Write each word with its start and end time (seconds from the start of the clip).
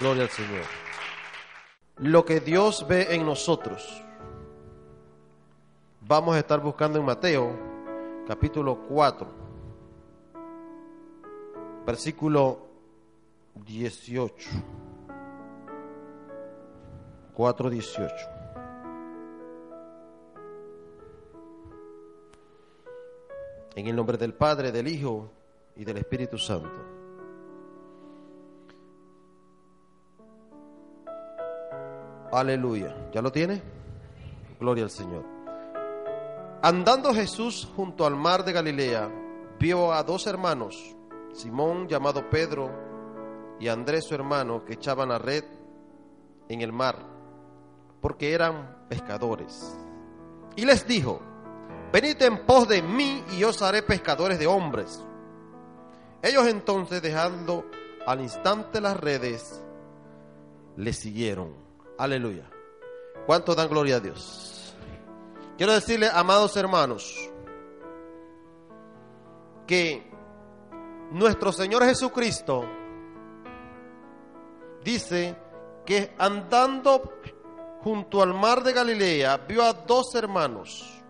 Gloria 0.00 0.22
al 0.22 0.28
Señor. 0.28 0.62
Lo 1.96 2.24
que 2.24 2.38
Dios 2.38 2.86
ve 2.86 3.14
en 3.14 3.26
nosotros. 3.26 4.04
Vamos 6.00 6.36
a 6.36 6.38
estar 6.38 6.60
buscando 6.60 7.00
en 7.00 7.04
Mateo, 7.04 7.58
capítulo 8.26 8.86
4, 8.88 9.28
versículo 11.84 12.68
18. 13.56 14.50
4, 17.34 17.70
18. 17.70 18.14
En 23.74 23.86
el 23.86 23.96
nombre 23.96 24.16
del 24.16 24.32
Padre, 24.32 24.70
del 24.70 24.86
Hijo 24.86 25.30
y 25.76 25.84
del 25.84 25.98
Espíritu 25.98 26.38
Santo. 26.38 26.97
Aleluya. 32.38 33.10
¿Ya 33.12 33.20
lo 33.20 33.32
tiene? 33.32 33.60
Gloria 34.60 34.84
al 34.84 34.90
Señor. 34.90 35.24
Andando 36.62 37.12
Jesús 37.12 37.68
junto 37.74 38.06
al 38.06 38.14
mar 38.14 38.44
de 38.44 38.52
Galilea, 38.52 39.10
vio 39.58 39.92
a 39.92 40.04
dos 40.04 40.26
hermanos, 40.26 40.96
Simón 41.32 41.88
llamado 41.88 42.30
Pedro 42.30 42.70
y 43.58 43.66
Andrés 43.66 44.04
su 44.04 44.14
hermano, 44.14 44.64
que 44.64 44.74
echaban 44.74 45.08
la 45.08 45.18
red 45.18 45.44
en 46.48 46.60
el 46.60 46.72
mar, 46.72 46.96
porque 48.00 48.32
eran 48.32 48.86
pescadores. 48.88 49.76
Y 50.54 50.64
les 50.64 50.86
dijo, 50.86 51.20
venid 51.92 52.22
en 52.22 52.46
pos 52.46 52.68
de 52.68 52.82
mí 52.82 53.22
y 53.36 53.42
os 53.42 53.62
haré 53.62 53.82
pescadores 53.82 54.38
de 54.38 54.46
hombres. 54.46 55.04
Ellos 56.22 56.46
entonces, 56.46 57.02
dejando 57.02 57.64
al 58.06 58.20
instante 58.20 58.80
las 58.80 58.96
redes, 58.96 59.60
le 60.76 60.92
siguieron. 60.92 61.67
Aleluya. 61.98 62.48
¿Cuánto 63.26 63.54
dan 63.54 63.68
gloria 63.68 63.96
a 63.96 64.00
Dios? 64.00 64.74
Quiero 65.56 65.72
decirle, 65.72 66.08
amados 66.12 66.56
hermanos, 66.56 67.28
que 69.66 70.08
nuestro 71.10 71.52
Señor 71.52 71.84
Jesucristo 71.84 72.64
dice 74.84 75.36
que 75.84 76.14
andando 76.18 77.20
junto 77.82 78.22
al 78.22 78.32
mar 78.32 78.62
de 78.62 78.72
Galilea 78.72 79.38
vio 79.38 79.64
a 79.64 79.72
dos 79.72 80.14
hermanos, 80.14 81.02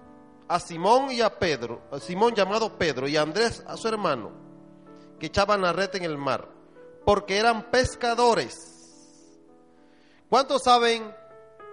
a 0.48 0.58
Simón 0.58 1.12
y 1.12 1.20
a 1.20 1.38
Pedro, 1.38 1.82
a 1.92 1.98
Simón 1.98 2.34
llamado 2.34 2.78
Pedro 2.78 3.06
y 3.06 3.16
a 3.18 3.22
Andrés 3.22 3.62
a 3.66 3.76
su 3.76 3.88
hermano, 3.88 4.30
que 5.20 5.26
echaban 5.26 5.60
la 5.60 5.74
red 5.74 5.94
en 5.96 6.04
el 6.04 6.16
mar, 6.16 6.48
porque 7.04 7.36
eran 7.36 7.70
pescadores. 7.70 8.77
¿Cuántos 10.28 10.62
saben 10.62 11.14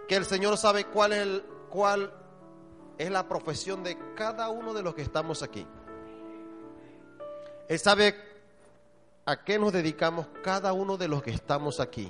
que 0.08 0.16
el 0.16 0.26
Señor 0.26 0.58
sabe 0.58 0.86
cuál 0.86 1.12
es, 2.98 3.12
la 3.12 3.28
profesión 3.28 3.84
de 3.84 3.98
cada 4.16 4.48
uno 4.48 4.74
de 4.74 4.82
los 4.82 4.96
que 4.96 5.02
estamos 5.02 5.44
aquí? 5.44 5.68
Él 7.68 7.80
sabe 7.80 8.16
a 9.26 9.44
qué 9.44 9.60
nos 9.60 9.74
dedicamos 9.74 10.28
cada 10.42 10.72
uno 10.72 10.96
de 10.96 11.10
los 11.10 11.22
que 11.22 11.32
estamos 11.32 11.82
aquí. 11.82 12.10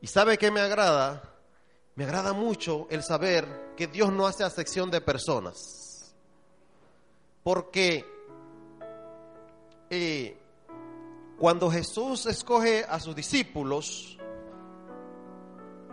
Y 0.00 0.06
sabe 0.06 0.38
que 0.38 0.50
me 0.50 0.60
agrada, 0.60 1.22
me 1.94 2.04
agrada 2.04 2.32
mucho 2.32 2.86
el 2.88 3.02
saber 3.02 3.74
que 3.76 3.88
Dios 3.88 4.10
no 4.12 4.26
hace 4.26 4.44
acepción 4.44 4.90
de 4.90 5.02
personas. 5.02 6.14
Porque 7.42 8.06
eh, 9.90 10.38
cuando 11.38 11.70
Jesús 11.70 12.24
escoge 12.24 12.84
a 12.88 12.98
sus 12.98 13.14
discípulos, 13.14 14.18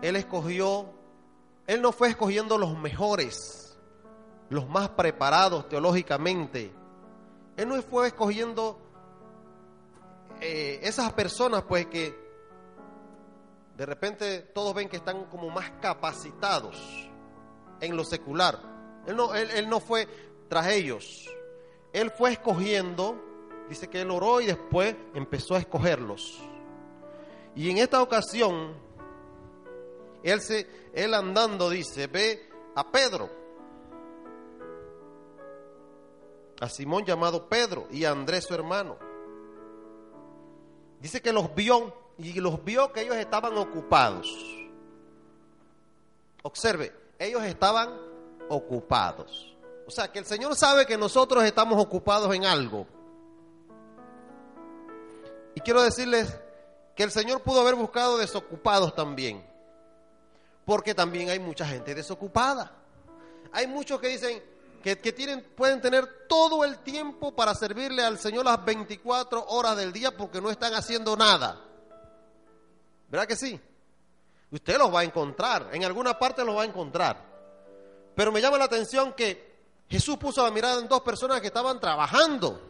Él 0.01 0.15
escogió, 0.15 0.85
Él 1.67 1.81
no 1.81 1.91
fue 1.91 2.09
escogiendo 2.09 2.57
los 2.57 2.77
mejores, 2.77 3.77
los 4.49 4.67
más 4.69 4.89
preparados 4.89 5.67
teológicamente. 5.69 6.71
Él 7.57 7.67
no 7.67 7.81
fue 7.81 8.07
escogiendo 8.07 8.79
eh, 10.41 10.79
esas 10.83 11.11
personas 11.13 11.63
pues 11.63 11.87
que 11.87 12.17
de 13.75 13.85
repente 13.85 14.39
todos 14.53 14.73
ven 14.73 14.87
que 14.87 14.97
están 14.97 15.25
como 15.25 15.49
más 15.49 15.71
capacitados 15.81 17.09
en 17.81 17.95
lo 17.95 18.03
secular. 18.03 18.59
Él 19.05 19.15
no, 19.15 19.33
él, 19.35 19.49
él 19.51 19.69
no 19.69 19.79
fue 19.79 20.07
tras 20.47 20.67
ellos. 20.67 21.29
Él 21.91 22.11
fue 22.11 22.31
escogiendo, 22.31 23.21
dice 23.67 23.89
que 23.89 24.01
él 24.01 24.11
oró 24.11 24.41
y 24.41 24.45
después 24.45 24.95
empezó 25.13 25.55
a 25.55 25.59
escogerlos. 25.59 26.39
Y 27.55 27.69
en 27.69 27.77
esta 27.77 28.01
ocasión, 28.01 28.73
él, 30.23 30.41
se, 30.41 30.67
él 30.93 31.13
andando 31.13 31.69
dice, 31.69 32.07
ve 32.07 32.49
a 32.75 32.91
Pedro, 32.91 33.29
a 36.59 36.69
Simón 36.69 37.05
llamado 37.05 37.47
Pedro 37.47 37.87
y 37.91 38.05
a 38.05 38.11
Andrés 38.11 38.45
su 38.45 38.53
hermano. 38.53 38.97
Dice 40.99 41.21
que 41.21 41.31
los 41.31 41.53
vio 41.55 41.93
y 42.17 42.33
los 42.39 42.63
vio 42.63 42.91
que 42.91 43.01
ellos 43.01 43.15
estaban 43.15 43.57
ocupados. 43.57 44.27
Observe, 46.43 46.93
ellos 47.17 47.43
estaban 47.43 47.89
ocupados. 48.49 49.55
O 49.87 49.91
sea, 49.91 50.11
que 50.11 50.19
el 50.19 50.25
Señor 50.25 50.55
sabe 50.55 50.85
que 50.85 50.97
nosotros 50.97 51.43
estamos 51.43 51.81
ocupados 51.81 52.33
en 52.35 52.45
algo. 52.45 52.85
Y 55.55 55.61
quiero 55.61 55.81
decirles 55.81 56.37
que 56.95 57.03
el 57.03 57.11
Señor 57.11 57.41
pudo 57.41 57.61
haber 57.61 57.75
buscado 57.75 58.17
desocupados 58.17 58.93
también. 58.93 59.48
Porque 60.69 60.93
también 60.93 61.31
hay 61.31 61.39
mucha 61.39 61.65
gente 61.65 61.95
desocupada. 61.95 62.71
Hay 63.53 63.65
muchos 63.65 63.99
que 63.99 64.09
dicen 64.09 64.43
que, 64.83 64.99
que 64.99 65.11
tienen, 65.11 65.43
pueden 65.55 65.81
tener 65.81 66.27
todo 66.27 66.63
el 66.63 66.77
tiempo 66.83 67.31
para 67.35 67.55
servirle 67.55 68.03
al 68.03 68.19
Señor 68.19 68.45
las 68.45 68.63
24 68.63 69.47
horas 69.47 69.75
del 69.75 69.91
día 69.91 70.15
porque 70.15 70.39
no 70.39 70.51
están 70.51 70.75
haciendo 70.75 71.17
nada. 71.17 71.59
¿Verdad 73.09 73.27
que 73.27 73.35
sí? 73.35 73.59
Usted 74.51 74.77
los 74.77 74.93
va 74.93 74.99
a 74.99 75.03
encontrar, 75.05 75.69
en 75.73 75.83
alguna 75.85 76.19
parte 76.19 76.45
los 76.45 76.55
va 76.55 76.61
a 76.61 76.65
encontrar. 76.65 77.17
Pero 78.13 78.31
me 78.31 78.39
llama 78.39 78.59
la 78.59 78.65
atención 78.65 79.13
que 79.13 79.63
Jesús 79.89 80.17
puso 80.17 80.43
la 80.43 80.51
mirada 80.51 80.79
en 80.79 80.87
dos 80.87 81.01
personas 81.01 81.41
que 81.41 81.47
estaban 81.47 81.79
trabajando, 81.79 82.61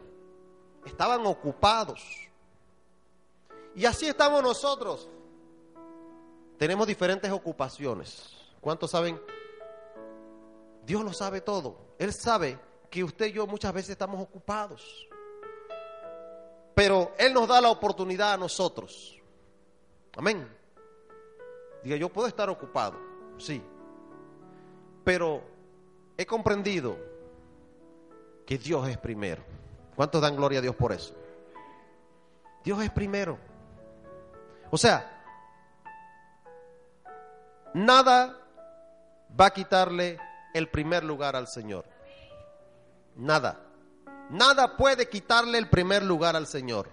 estaban 0.85 1.25
ocupados. 1.25 2.01
Y 3.75 3.85
así 3.85 4.07
estamos 4.07 4.41
nosotros. 4.41 5.09
Tenemos 6.59 6.85
diferentes 6.85 7.31
ocupaciones. 7.31 8.37
¿Cuántos 8.61 8.91
saben? 8.91 9.19
Dios 10.85 11.03
lo 11.03 11.13
sabe 11.13 11.41
todo. 11.41 11.95
Él 11.97 12.13
sabe 12.13 12.59
que 12.91 13.03
usted 13.03 13.27
y 13.27 13.31
yo 13.31 13.47
muchas 13.47 13.73
veces 13.73 13.91
estamos 13.91 14.21
ocupados. 14.21 15.07
Pero 16.75 17.13
Él 17.17 17.33
nos 17.33 17.47
da 17.47 17.59
la 17.59 17.69
oportunidad 17.69 18.33
a 18.33 18.37
nosotros 18.37 19.19
Amén. 20.19 20.45
Diga, 21.81 21.95
yo 21.95 22.09
puedo 22.09 22.27
estar 22.27 22.49
ocupado, 22.49 22.97
sí. 23.37 23.61
Pero 25.05 25.41
he 26.17 26.25
comprendido 26.25 26.97
que 28.45 28.57
Dios 28.57 28.89
es 28.89 28.97
primero. 28.97 29.41
¿Cuántos 29.95 30.21
dan 30.21 30.35
gloria 30.35 30.59
a 30.59 30.61
Dios 30.61 30.75
por 30.75 30.91
eso? 30.91 31.15
Dios 32.65 32.83
es 32.83 32.89
primero. 32.89 33.37
O 34.71 34.77
sea, 34.77 35.18
nada 37.73 38.37
va 39.39 39.47
a 39.47 39.53
quitarle 39.53 40.17
el 40.53 40.69
primer 40.69 41.03
lugar 41.03 41.35
al 41.35 41.47
Señor. 41.47 41.85
Nada. 43.15 43.65
Nada 44.29 44.77
puede 44.77 45.09
quitarle 45.09 45.57
el 45.57 45.69
primer 45.69 46.03
lugar 46.03 46.35
al 46.35 46.47
Señor. 46.47 46.89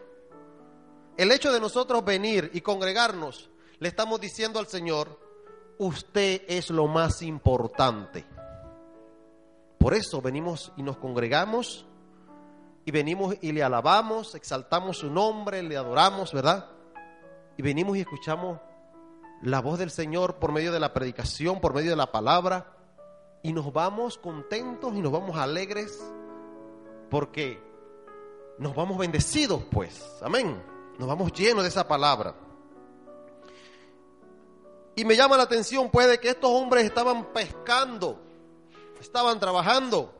El 1.16 1.32
hecho 1.32 1.52
de 1.52 1.60
nosotros 1.60 2.04
venir 2.04 2.50
y 2.52 2.60
congregarnos, 2.60 3.50
le 3.78 3.88
estamos 3.88 4.20
diciendo 4.20 4.58
al 4.58 4.66
Señor, 4.66 5.18
usted 5.78 6.42
es 6.48 6.70
lo 6.70 6.86
más 6.86 7.22
importante. 7.22 8.24
Por 9.78 9.94
eso 9.94 10.20
venimos 10.20 10.72
y 10.76 10.82
nos 10.82 10.96
congregamos 10.96 11.86
y 12.84 12.90
venimos 12.90 13.36
y 13.40 13.52
le 13.52 13.62
alabamos, 13.62 14.34
exaltamos 14.34 14.98
su 14.98 15.10
nombre, 15.10 15.62
le 15.62 15.76
adoramos, 15.76 16.32
¿verdad? 16.32 16.70
Y 17.56 17.62
venimos 17.62 17.96
y 17.96 18.00
escuchamos 18.00 18.60
la 19.42 19.60
voz 19.60 19.78
del 19.78 19.90
Señor 19.90 20.36
por 20.36 20.52
medio 20.52 20.72
de 20.72 20.80
la 20.80 20.92
predicación, 20.92 21.60
por 21.60 21.74
medio 21.74 21.90
de 21.90 21.96
la 21.96 22.10
palabra, 22.10 22.72
y 23.42 23.52
nos 23.52 23.72
vamos 23.72 24.18
contentos 24.18 24.94
y 24.94 25.00
nos 25.00 25.12
vamos 25.12 25.36
alegres 25.36 26.02
porque 27.10 27.62
nos 28.58 28.74
vamos 28.74 28.98
bendecidos, 28.98 29.62
pues. 29.70 30.04
Amén. 30.22 30.60
Nos 30.98 31.06
vamos 31.06 31.32
llenos 31.32 31.62
de 31.62 31.68
esa 31.68 31.86
palabra. 31.86 32.34
Y 34.94 35.04
me 35.04 35.14
llama 35.14 35.36
la 35.36 35.42
atención, 35.42 35.90
puede 35.90 36.18
que 36.18 36.30
estos 36.30 36.50
hombres 36.50 36.84
estaban 36.84 37.32
pescando, 37.32 38.18
estaban 38.98 39.38
trabajando. 39.38 40.12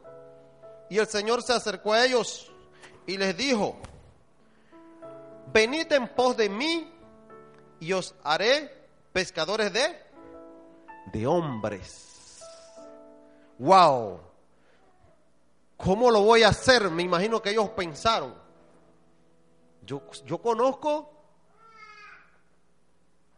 Y 0.90 0.98
el 0.98 1.06
Señor 1.06 1.42
se 1.42 1.54
acercó 1.54 1.94
a 1.94 2.04
ellos 2.04 2.52
y 3.06 3.16
les 3.16 3.34
dijo, 3.36 3.76
venid 5.52 5.90
en 5.92 6.08
pos 6.08 6.36
de 6.36 6.50
mí 6.50 6.92
y 7.80 7.92
os 7.92 8.14
haré 8.22 8.85
pescadores 9.16 9.72
de 9.72 9.96
de 11.06 11.26
hombres. 11.26 12.38
Wow. 13.58 14.20
¿Cómo 15.78 16.10
lo 16.10 16.20
voy 16.20 16.42
a 16.42 16.48
hacer? 16.48 16.90
Me 16.90 17.02
imagino 17.02 17.40
que 17.40 17.48
ellos 17.48 17.70
pensaron. 17.70 18.34
Yo, 19.86 20.02
yo 20.26 20.36
conozco 20.36 21.10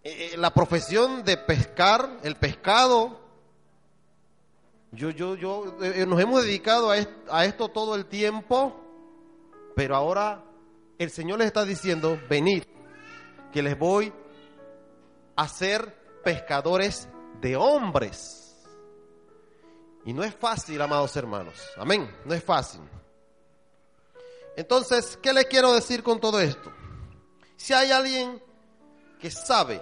eh, 0.03 0.31
eh, 0.33 0.37
la 0.37 0.53
profesión 0.53 1.23
de 1.23 1.37
pescar, 1.37 2.11
el 2.25 2.35
pescado. 2.35 3.21
Yo, 4.91 5.11
yo, 5.11 5.37
yo, 5.37 5.77
eh, 5.81 6.05
nos 6.07 6.21
hemos 6.21 6.43
dedicado 6.43 6.91
a 6.91 6.97
a 7.31 7.45
esto 7.45 7.69
todo 7.69 7.95
el 7.95 8.07
tiempo, 8.07 8.75
pero 9.77 9.95
ahora 9.95 10.43
el 10.99 11.11
Señor 11.11 11.39
les 11.39 11.47
está 11.47 11.65
diciendo, 11.65 12.21
venid, 12.29 12.65
que 13.53 13.63
les 13.63 13.79
voy 13.79 14.13
a 15.39 15.47
ser 15.47 15.95
pescadores 16.25 17.09
de 17.41 17.55
hombres. 17.55 18.57
Y 20.05 20.13
no 20.13 20.25
es 20.25 20.35
fácil, 20.35 20.83
amados 20.83 21.15
hermanos. 21.17 21.55
Amén. 21.77 22.11
No 22.25 22.35
es 22.35 22.43
fácil. 22.43 22.81
Entonces, 24.57 25.17
¿qué 25.23 25.33
le 25.33 25.45
quiero 25.45 25.73
decir 25.73 26.03
con 26.03 26.19
todo 26.19 26.41
esto? 26.41 26.73
Si 27.57 27.73
hay 27.73 27.93
alguien 27.93 28.43
que 29.21 29.31
sabe 29.31 29.81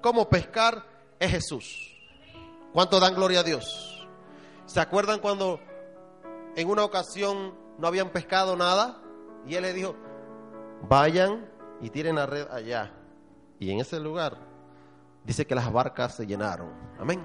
cómo 0.00 0.28
pescar, 0.28 0.86
es 1.18 1.32
Jesús. 1.32 1.96
¿Cuánto 2.72 3.00
dan 3.00 3.16
gloria 3.16 3.40
a 3.40 3.42
Dios? 3.42 4.06
¿Se 4.66 4.78
acuerdan 4.78 5.18
cuando 5.18 5.58
en 6.54 6.70
una 6.70 6.84
ocasión 6.84 7.58
no 7.78 7.88
habían 7.88 8.10
pescado 8.10 8.54
nada? 8.54 9.02
Y 9.44 9.56
él 9.56 9.62
le 9.62 9.72
dijo, 9.72 9.96
vayan 10.82 11.50
y 11.80 11.90
tiren 11.90 12.14
la 12.14 12.26
red 12.26 12.46
allá. 12.48 12.92
Y 13.58 13.70
en 13.70 13.80
ese 13.80 13.98
lugar 14.00 14.36
dice 15.24 15.46
que 15.46 15.54
las 15.54 15.72
barcas 15.72 16.16
se 16.16 16.26
llenaron. 16.26 16.70
Amén. 16.98 17.20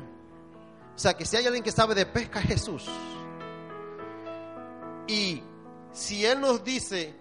O 0.96 1.00
sea, 1.00 1.14
que 1.14 1.26
si 1.26 1.38
hay 1.38 1.46
alguien 1.46 1.64
que 1.64 1.72
sabe 1.72 1.96
de 1.96 2.06
pesca 2.06 2.40
es 2.40 2.48
Jesús. 2.48 2.90
Y 5.08 5.44
si 5.92 6.26
Él 6.26 6.40
nos 6.40 6.64
dice 6.64 7.16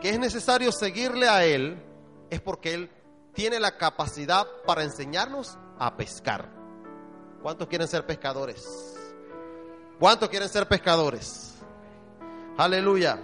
que 0.00 0.10
es 0.10 0.18
necesario 0.18 0.72
seguirle 0.72 1.28
a 1.28 1.44
Él, 1.44 1.82
es 2.30 2.40
porque 2.40 2.74
Él 2.74 2.90
tiene 3.34 3.60
la 3.60 3.76
capacidad 3.76 4.46
para 4.66 4.82
enseñarnos 4.82 5.58
a 5.78 5.96
pescar. 5.96 6.48
¿Cuántos 7.42 7.68
quieren 7.68 7.86
ser 7.86 8.06
pescadores? 8.06 8.64
¿Cuántos 9.98 10.28
quieren 10.28 10.48
ser 10.48 10.66
pescadores? 10.66 11.54
Aleluya. 12.56 13.20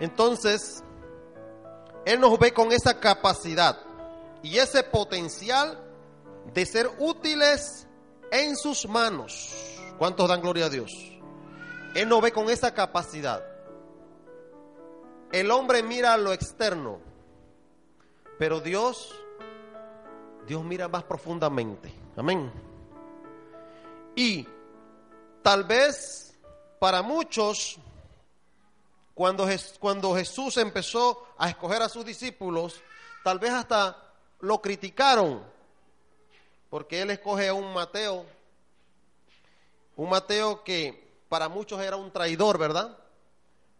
Entonces, 0.00 0.82
Él 2.04 2.20
nos 2.20 2.38
ve 2.38 2.52
con 2.52 2.72
esa 2.72 2.98
capacidad 2.98 3.78
y 4.42 4.58
ese 4.58 4.82
potencial 4.82 5.78
de 6.52 6.66
ser 6.66 6.90
útiles 6.98 7.86
en 8.30 8.56
sus 8.56 8.88
manos. 8.88 9.78
¿Cuántos 9.98 10.28
dan 10.28 10.40
gloria 10.40 10.66
a 10.66 10.70
Dios? 10.70 10.90
Él 11.94 12.08
no 12.08 12.20
ve 12.20 12.32
con 12.32 12.48
esa 12.48 12.72
capacidad. 12.72 13.44
El 15.32 15.50
hombre 15.50 15.82
mira 15.82 16.16
lo 16.16 16.32
externo, 16.32 16.98
pero 18.38 18.60
Dios, 18.60 19.14
Dios 20.46 20.64
mira 20.64 20.88
más 20.88 21.04
profundamente. 21.04 21.92
Amén. 22.16 22.50
Y 24.16 24.46
tal 25.42 25.64
vez 25.64 26.38
para 26.78 27.02
muchos, 27.02 27.78
cuando, 29.20 30.16
Jesús 30.16 30.56
empezó 30.56 31.26
a 31.36 31.50
escoger 31.50 31.82
a 31.82 31.90
sus 31.90 32.06
discípulos, 32.06 32.80
tal 33.22 33.38
vez 33.38 33.52
hasta 33.52 34.14
lo 34.40 34.62
criticaron 34.62 35.44
porque 36.70 37.02
él 37.02 37.10
escoge 37.10 37.48
a 37.48 37.52
un 37.52 37.70
Mateo, 37.74 38.24
un 39.96 40.08
Mateo 40.08 40.64
que 40.64 41.06
para 41.28 41.50
muchos 41.50 41.82
era 41.82 41.96
un 41.96 42.10
traidor, 42.10 42.56
¿verdad? 42.56 42.96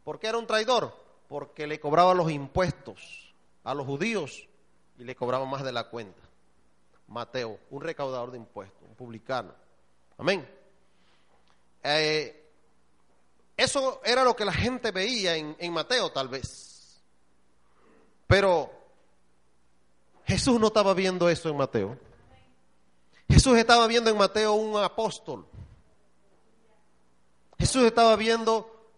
¿Por 0.04 0.18
qué 0.18 0.26
era 0.26 0.36
un 0.36 0.46
traidor? 0.46 0.94
Porque 1.26 1.66
le 1.66 1.80
cobraba 1.80 2.12
los 2.12 2.30
impuestos 2.30 3.32
a 3.64 3.72
los 3.72 3.86
judíos 3.86 4.46
y 4.98 5.04
le 5.04 5.16
cobraba 5.16 5.46
más 5.46 5.64
de 5.64 5.72
la 5.72 5.84
cuenta. 5.84 6.20
Mateo, 7.08 7.58
un 7.70 7.80
recaudador 7.80 8.30
de 8.30 8.36
impuestos, 8.36 8.82
un 8.86 8.94
publicano. 8.94 9.54
Amén. 10.18 10.46
Eh, 11.82 12.39
eso 13.60 14.00
era 14.06 14.24
lo 14.24 14.34
que 14.34 14.46
la 14.46 14.54
gente 14.54 14.90
veía 14.90 15.36
en, 15.36 15.72
Mateo, 15.72 16.10
tal 16.10 16.28
vez. 16.28 16.98
Pero 18.26 18.72
Jesús 20.24 20.58
no 20.58 20.68
estaba 20.68 20.94
viendo 20.94 21.28
eso 21.28 21.50
en 21.50 21.58
Mateo. 21.58 21.98
Jesús 23.28 23.58
estaba 23.58 23.86
viendo 23.86 24.08
en 24.08 24.16
Mateo 24.16 24.54
un 24.54 24.82
apóstol. 24.82 25.46
Jesús 27.58 27.84
estaba 27.84 28.16
viendo 28.16 28.88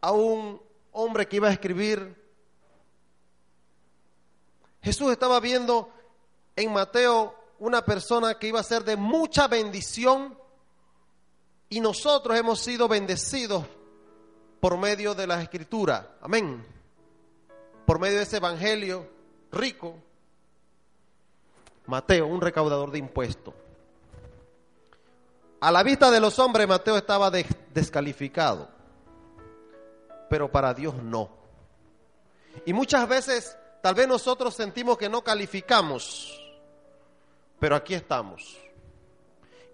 a 0.00 0.10
un 0.10 0.60
hombre 0.90 1.28
que 1.28 1.36
iba 1.36 1.46
a 1.46 1.52
escribir. 1.52 2.20
Jesús 4.82 5.12
estaba 5.12 5.38
viendo 5.38 5.88
en 6.56 6.72
Mateo 6.72 7.32
una 7.60 7.84
persona 7.84 8.36
que 8.40 8.48
iba 8.48 8.58
a 8.58 8.64
ser 8.64 8.82
de 8.82 8.96
mucha 8.96 9.46
bendición 9.46 10.39
y 11.70 11.80
nosotros 11.80 12.36
hemos 12.36 12.60
sido 12.60 12.88
bendecidos 12.88 13.64
por 14.58 14.76
medio 14.76 15.14
de 15.14 15.26
la 15.26 15.40
escritura. 15.40 16.16
Amén. 16.20 16.66
Por 17.86 18.00
medio 18.00 18.16
de 18.18 18.24
ese 18.24 18.38
evangelio 18.38 19.08
rico. 19.52 19.94
Mateo, 21.86 22.26
un 22.26 22.40
recaudador 22.40 22.90
de 22.90 22.98
impuestos. 22.98 23.54
A 25.60 25.70
la 25.70 25.82
vista 25.84 26.10
de 26.10 26.20
los 26.20 26.38
hombres, 26.40 26.66
Mateo 26.66 26.96
estaba 26.96 27.30
descalificado, 27.30 28.68
pero 30.28 30.50
para 30.50 30.74
Dios 30.74 30.94
no. 30.96 31.30
Y 32.66 32.72
muchas 32.72 33.08
veces, 33.08 33.56
tal 33.80 33.94
vez 33.94 34.08
nosotros 34.08 34.54
sentimos 34.54 34.98
que 34.98 35.08
no 35.08 35.22
calificamos, 35.22 36.40
pero 37.60 37.76
aquí 37.76 37.94
estamos. 37.94 38.58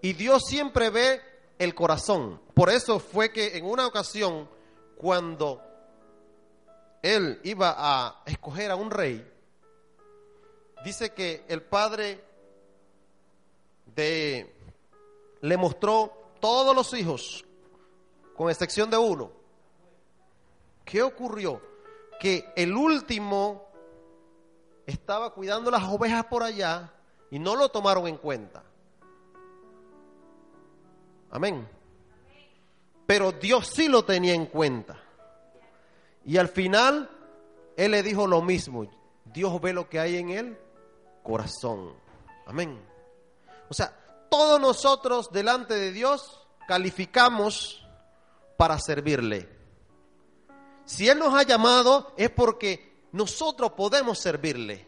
Y 0.01 0.13
Dios 0.13 0.43
siempre 0.45 0.89
ve 0.89 1.36
el 1.57 1.75
corazón. 1.75 2.41
Por 2.53 2.69
eso 2.69 2.99
fue 2.99 3.31
que 3.31 3.57
en 3.57 3.65
una 3.65 3.87
ocasión, 3.87 4.49
cuando 4.97 5.61
él 7.01 7.39
iba 7.43 7.75
a 7.77 8.23
escoger 8.25 8.71
a 8.71 8.75
un 8.75 8.91
rey, 8.91 9.25
dice 10.83 11.13
que 11.13 11.45
el 11.47 11.61
padre 11.63 12.23
de, 13.95 14.55
le 15.41 15.57
mostró 15.57 16.31
todos 16.39 16.75
los 16.75 16.93
hijos, 16.93 17.45
con 18.35 18.49
excepción 18.49 18.89
de 18.89 18.97
uno. 18.97 19.31
¿Qué 20.85 21.01
ocurrió? 21.01 21.61
Que 22.19 22.53
el 22.55 22.73
último 22.73 23.67
estaba 24.85 25.33
cuidando 25.33 25.69
las 25.69 25.83
ovejas 25.83 26.25
por 26.25 26.43
allá 26.43 26.93
y 27.29 27.39
no 27.39 27.55
lo 27.55 27.69
tomaron 27.69 28.07
en 28.07 28.17
cuenta. 28.17 28.63
Amén. 31.31 31.67
Pero 33.05 33.31
Dios 33.31 33.67
sí 33.67 33.87
lo 33.87 34.03
tenía 34.03 34.33
en 34.33 34.45
cuenta. 34.47 35.01
Y 36.25 36.37
al 36.37 36.49
final, 36.49 37.09
Él 37.75 37.91
le 37.91 38.03
dijo 38.03 38.27
lo 38.27 38.41
mismo. 38.41 38.89
Dios 39.25 39.61
ve 39.61 39.73
lo 39.73 39.89
que 39.89 39.99
hay 39.99 40.17
en 40.17 40.29
Él 40.29 40.57
corazón. 41.27 41.93
Amén. 42.45 42.81
O 43.69 43.73
sea, 43.73 43.93
todos 44.29 44.61
nosotros 44.61 45.29
delante 45.29 45.73
de 45.73 45.91
Dios 45.91 46.47
calificamos 46.67 47.85
para 48.55 48.79
servirle. 48.79 49.49
Si 50.85 51.09
Él 51.09 51.19
nos 51.19 51.33
ha 51.33 51.43
llamado 51.43 52.13
es 52.15 52.29
porque 52.29 53.07
nosotros 53.11 53.73
podemos 53.73 54.19
servirle. 54.19 54.87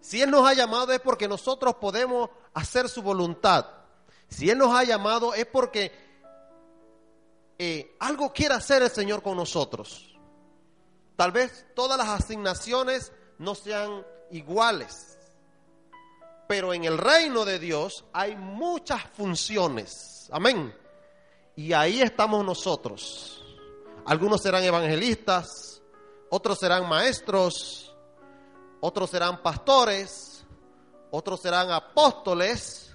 Si 0.00 0.20
Él 0.20 0.32
nos 0.32 0.44
ha 0.48 0.52
llamado 0.52 0.92
es 0.92 1.00
porque 1.00 1.28
nosotros 1.28 1.76
podemos 1.76 2.28
hacer 2.54 2.88
su 2.88 3.00
voluntad. 3.00 3.64
Si 4.28 4.50
Él 4.50 4.58
nos 4.58 4.74
ha 4.74 4.84
llamado 4.84 5.34
es 5.34 5.46
porque 5.46 5.92
eh, 7.58 7.96
algo 7.98 8.32
quiere 8.32 8.54
hacer 8.54 8.82
el 8.82 8.90
Señor 8.90 9.22
con 9.22 9.36
nosotros. 9.36 10.16
Tal 11.16 11.32
vez 11.32 11.66
todas 11.74 11.98
las 11.98 12.08
asignaciones 12.08 13.12
no 13.38 13.54
sean 13.54 14.06
iguales. 14.30 15.18
Pero 16.46 16.72
en 16.72 16.84
el 16.84 16.96
reino 16.96 17.44
de 17.44 17.58
Dios 17.58 18.04
hay 18.12 18.36
muchas 18.36 19.02
funciones. 19.12 20.28
Amén. 20.30 20.74
Y 21.56 21.72
ahí 21.72 22.00
estamos 22.00 22.44
nosotros. 22.44 23.42
Algunos 24.06 24.40
serán 24.40 24.62
evangelistas, 24.62 25.82
otros 26.30 26.58
serán 26.58 26.88
maestros, 26.88 27.94
otros 28.80 29.10
serán 29.10 29.42
pastores, 29.42 30.44
otros 31.10 31.40
serán 31.40 31.70
apóstoles, 31.70 32.87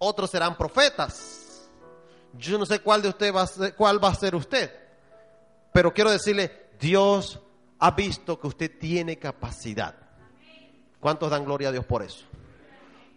otros 0.00 0.30
serán 0.30 0.56
profetas. 0.56 1.68
Yo 2.32 2.58
no 2.58 2.66
sé 2.66 2.80
cuál 2.80 3.02
de 3.02 3.08
usted 3.08 3.32
va 3.32 3.42
a 3.42 3.46
ser, 3.46 3.74
cuál 3.76 4.02
va 4.02 4.08
a 4.08 4.14
ser 4.14 4.34
usted. 4.34 4.72
Pero 5.72 5.94
quiero 5.94 6.10
decirle, 6.10 6.70
Dios 6.80 7.38
ha 7.78 7.90
visto 7.92 8.40
que 8.40 8.48
usted 8.48 8.78
tiene 8.78 9.18
capacidad. 9.18 9.94
¿Cuántos 10.98 11.30
dan 11.30 11.44
gloria 11.44 11.68
a 11.68 11.72
Dios 11.72 11.84
por 11.84 12.02
eso? 12.02 12.24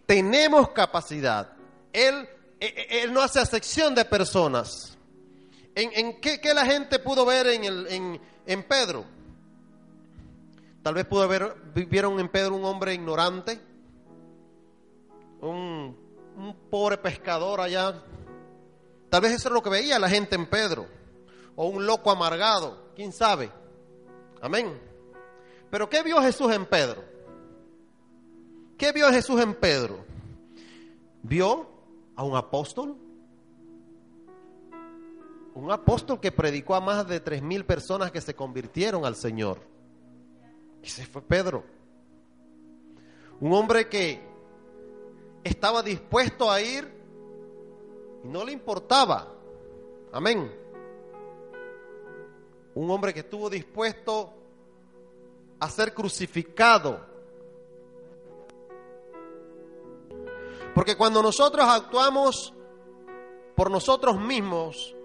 Tenemos 0.06 0.70
capacidad. 0.70 1.54
Él, 1.92 2.28
e, 2.60 2.66
e, 2.66 3.04
él 3.04 3.13
no 3.13 3.22
hace 3.22 3.40
acepción 3.40 3.96
de 3.96 4.06
personas. 4.06 4.98
¿En, 5.75 5.92
en 5.94 6.22
qué, 6.22 6.40
qué, 6.40 6.54
la 6.54 6.66
gente 6.66 7.00
pudo 7.00 7.25
ver 7.25 7.48
en, 7.48 7.63
en, 7.63 8.22
en 8.46 8.63
Pedro? 8.63 9.06
Tal 10.84 10.94
vez 10.94 11.06
pudo 11.06 11.28
ver, 11.28 11.56
vieron 11.74 12.20
en 12.20 12.30
Pedro 12.30 12.56
un 12.56 12.66
hombre 12.66 12.94
ignorante, 12.94 13.60
un, 16.38 16.56
pobre 16.70 16.98
pescador 16.98 17.62
allá. 17.62 18.04
Tal 19.10 19.22
vez 19.22 19.34
eso 19.34 19.50
es 19.50 19.54
lo 19.54 19.62
que 19.62 19.70
veía 19.70 20.00
la 20.00 20.10
gente 20.10 20.36
en 20.36 20.48
Pedro. 20.48 20.88
O 21.56 21.68
un 21.68 21.86
loco 21.86 22.10
amargado, 22.12 22.92
quién 22.96 23.12
sabe. 23.12 23.52
Amén. 24.42 24.80
Pero 25.70 25.90
¿qué 25.90 26.04
vio 26.04 26.22
Jesús 26.22 26.52
en 26.52 26.66
Pedro? 26.66 27.04
¿Qué 28.78 28.92
vio 28.92 29.10
Jesús 29.10 29.40
en 29.42 29.54
Pedro? 29.54 30.04
Vio 31.22 31.68
a 32.16 32.24
un 32.24 32.36
apóstol. 32.36 32.98
Un 35.56 35.72
apóstol 35.72 36.20
que 36.20 36.32
predicó 36.32 36.75
a 36.75 36.82
más 36.82 37.08
de 37.08 37.20
tres 37.20 37.44
mil 37.44 37.66
personas 37.66 38.12
que 38.12 38.22
se 38.22 38.36
convirtieron 38.36 39.06
al 39.06 39.16
Señor. 39.16 39.60
Ese 40.82 41.06
fue 41.06 41.22
Pedro. 41.22 41.63
Un 43.40 43.54
hombre 43.54 43.88
que 43.88 44.33
estaba 45.43 45.83
dispuesto 45.83 46.50
a 46.50 46.62
ir 46.62 46.89
y 48.23 48.27
no 48.27 48.43
le 48.45 48.51
importaba. 48.51 49.27
Amén. 50.12 50.51
Un 52.75 52.89
hombre 52.89 53.13
que 53.13 53.21
estuvo 53.21 53.50
dispuesto 53.50 54.33
a 55.59 55.69
ser 55.69 55.93
crucificado. 55.93 57.00
Porque 60.73 60.97
cuando 60.97 61.21
nosotros 61.21 61.65
actuamos 61.67 62.53
por 63.55 63.69
nosotros 63.69 64.19
mismos, 64.19 64.95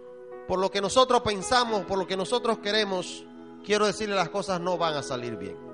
por 0.46 0.58
lo 0.58 0.70
que 0.70 0.80
nosotros 0.80 1.20
pensamos, 1.20 1.84
por 1.84 1.98
lo 1.98 2.06
que 2.06 2.16
nosotros 2.16 2.58
queremos, 2.58 3.24
quiero 3.64 3.86
decirle 3.86 4.14
las 4.16 4.30
cosas 4.30 4.60
no 4.60 4.78
van 4.78 4.94
a 4.94 5.02
salir 5.02 5.36
bien. 5.36 5.67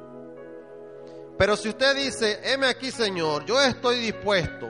Pero 1.36 1.56
si 1.56 1.68
usted 1.68 1.96
dice, 1.96 2.40
heme 2.44 2.66
aquí 2.66 2.90
Señor, 2.90 3.44
yo 3.44 3.60
estoy 3.60 3.98
dispuesto 3.98 4.68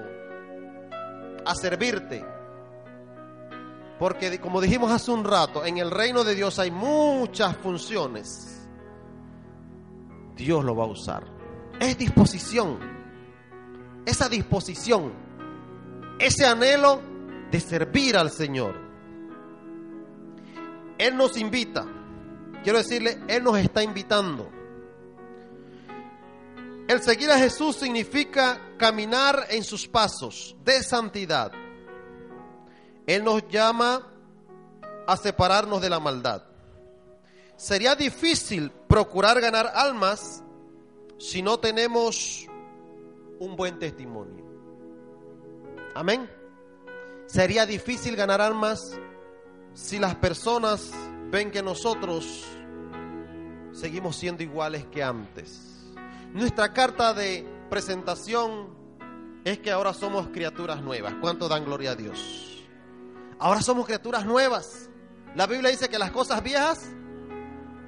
a 1.44 1.54
servirte, 1.54 2.24
porque 3.98 4.40
como 4.40 4.60
dijimos 4.60 4.90
hace 4.90 5.10
un 5.10 5.24
rato, 5.24 5.64
en 5.64 5.78
el 5.78 5.90
reino 5.90 6.24
de 6.24 6.34
Dios 6.34 6.58
hay 6.58 6.70
muchas 6.70 7.56
funciones. 7.58 8.66
Dios 10.36 10.64
lo 10.64 10.74
va 10.74 10.84
a 10.84 10.88
usar. 10.88 11.24
Es 11.78 11.96
disposición. 11.96 12.78
Esa 14.04 14.28
disposición. 14.28 15.12
Ese 16.18 16.46
anhelo 16.46 17.00
de 17.50 17.60
servir 17.60 18.16
al 18.16 18.30
Señor. 18.30 18.74
Él 20.98 21.16
nos 21.16 21.36
invita. 21.36 21.86
Quiero 22.62 22.78
decirle, 22.78 23.20
Él 23.28 23.44
nos 23.44 23.58
está 23.58 23.82
invitando. 23.82 24.50
El 26.86 27.00
seguir 27.00 27.30
a 27.30 27.38
Jesús 27.38 27.76
significa 27.76 28.60
caminar 28.76 29.46
en 29.48 29.64
sus 29.64 29.88
pasos 29.88 30.54
de 30.64 30.82
santidad. 30.82 31.50
Él 33.06 33.24
nos 33.24 33.48
llama 33.48 34.06
a 35.06 35.16
separarnos 35.16 35.80
de 35.80 35.88
la 35.88 35.98
maldad. 35.98 36.42
Sería 37.56 37.94
difícil 37.94 38.70
procurar 38.70 39.40
ganar 39.40 39.72
almas 39.74 40.42
si 41.18 41.40
no 41.40 41.58
tenemos 41.58 42.46
un 43.38 43.56
buen 43.56 43.78
testimonio. 43.78 44.44
Amén. 45.94 46.28
Sería 47.26 47.64
difícil 47.64 48.14
ganar 48.14 48.42
almas 48.42 48.98
si 49.72 49.98
las 49.98 50.16
personas 50.16 50.90
ven 51.30 51.50
que 51.50 51.62
nosotros 51.62 52.44
seguimos 53.72 54.16
siendo 54.16 54.42
iguales 54.42 54.84
que 54.86 55.02
antes. 55.02 55.73
Nuestra 56.34 56.72
carta 56.72 57.14
de 57.14 57.46
presentación 57.70 58.74
es 59.44 59.60
que 59.60 59.70
ahora 59.70 59.94
somos 59.94 60.30
criaturas 60.30 60.82
nuevas. 60.82 61.14
¿Cuánto 61.20 61.48
dan 61.48 61.64
gloria 61.64 61.92
a 61.92 61.94
Dios? 61.94 62.66
Ahora 63.38 63.62
somos 63.62 63.86
criaturas 63.86 64.26
nuevas. 64.26 64.90
La 65.36 65.46
Biblia 65.46 65.70
dice 65.70 65.88
que 65.88 65.96
las 65.96 66.10
cosas 66.10 66.42
viejas 66.42 66.90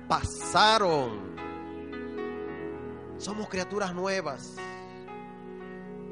pasaron. 0.07 1.35
Somos 3.19 3.49
criaturas 3.49 3.93
nuevas. 3.93 4.55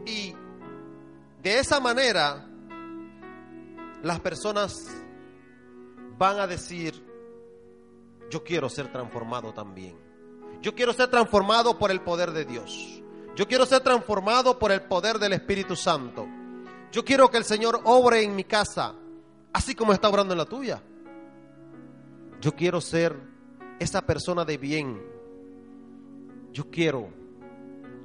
Y 0.04 0.34
de 1.40 1.58
esa 1.60 1.78
manera 1.78 2.48
las 4.02 4.18
personas 4.18 4.90
van 6.18 6.40
a 6.40 6.48
decir, 6.48 7.00
yo 8.28 8.42
quiero 8.42 8.68
ser 8.68 8.90
transformado 8.90 9.54
también. 9.54 9.96
Yo 10.64 10.74
quiero 10.74 10.94
ser 10.94 11.10
transformado 11.10 11.78
por 11.78 11.90
el 11.90 12.00
poder 12.00 12.30
de 12.30 12.46
Dios. 12.46 13.02
Yo 13.36 13.46
quiero 13.46 13.66
ser 13.66 13.82
transformado 13.82 14.58
por 14.58 14.72
el 14.72 14.80
poder 14.80 15.18
del 15.18 15.34
Espíritu 15.34 15.76
Santo. 15.76 16.26
Yo 16.90 17.04
quiero 17.04 17.30
que 17.30 17.36
el 17.36 17.44
Señor 17.44 17.82
obre 17.84 18.22
en 18.22 18.34
mi 18.34 18.44
casa 18.44 18.94
así 19.52 19.74
como 19.74 19.92
está 19.92 20.08
obrando 20.08 20.32
en 20.32 20.38
la 20.38 20.46
tuya. 20.46 20.82
Yo 22.40 22.56
quiero 22.56 22.80
ser 22.80 23.14
esa 23.78 24.06
persona 24.06 24.46
de 24.46 24.56
bien. 24.56 25.02
Yo 26.50 26.70
quiero 26.70 27.10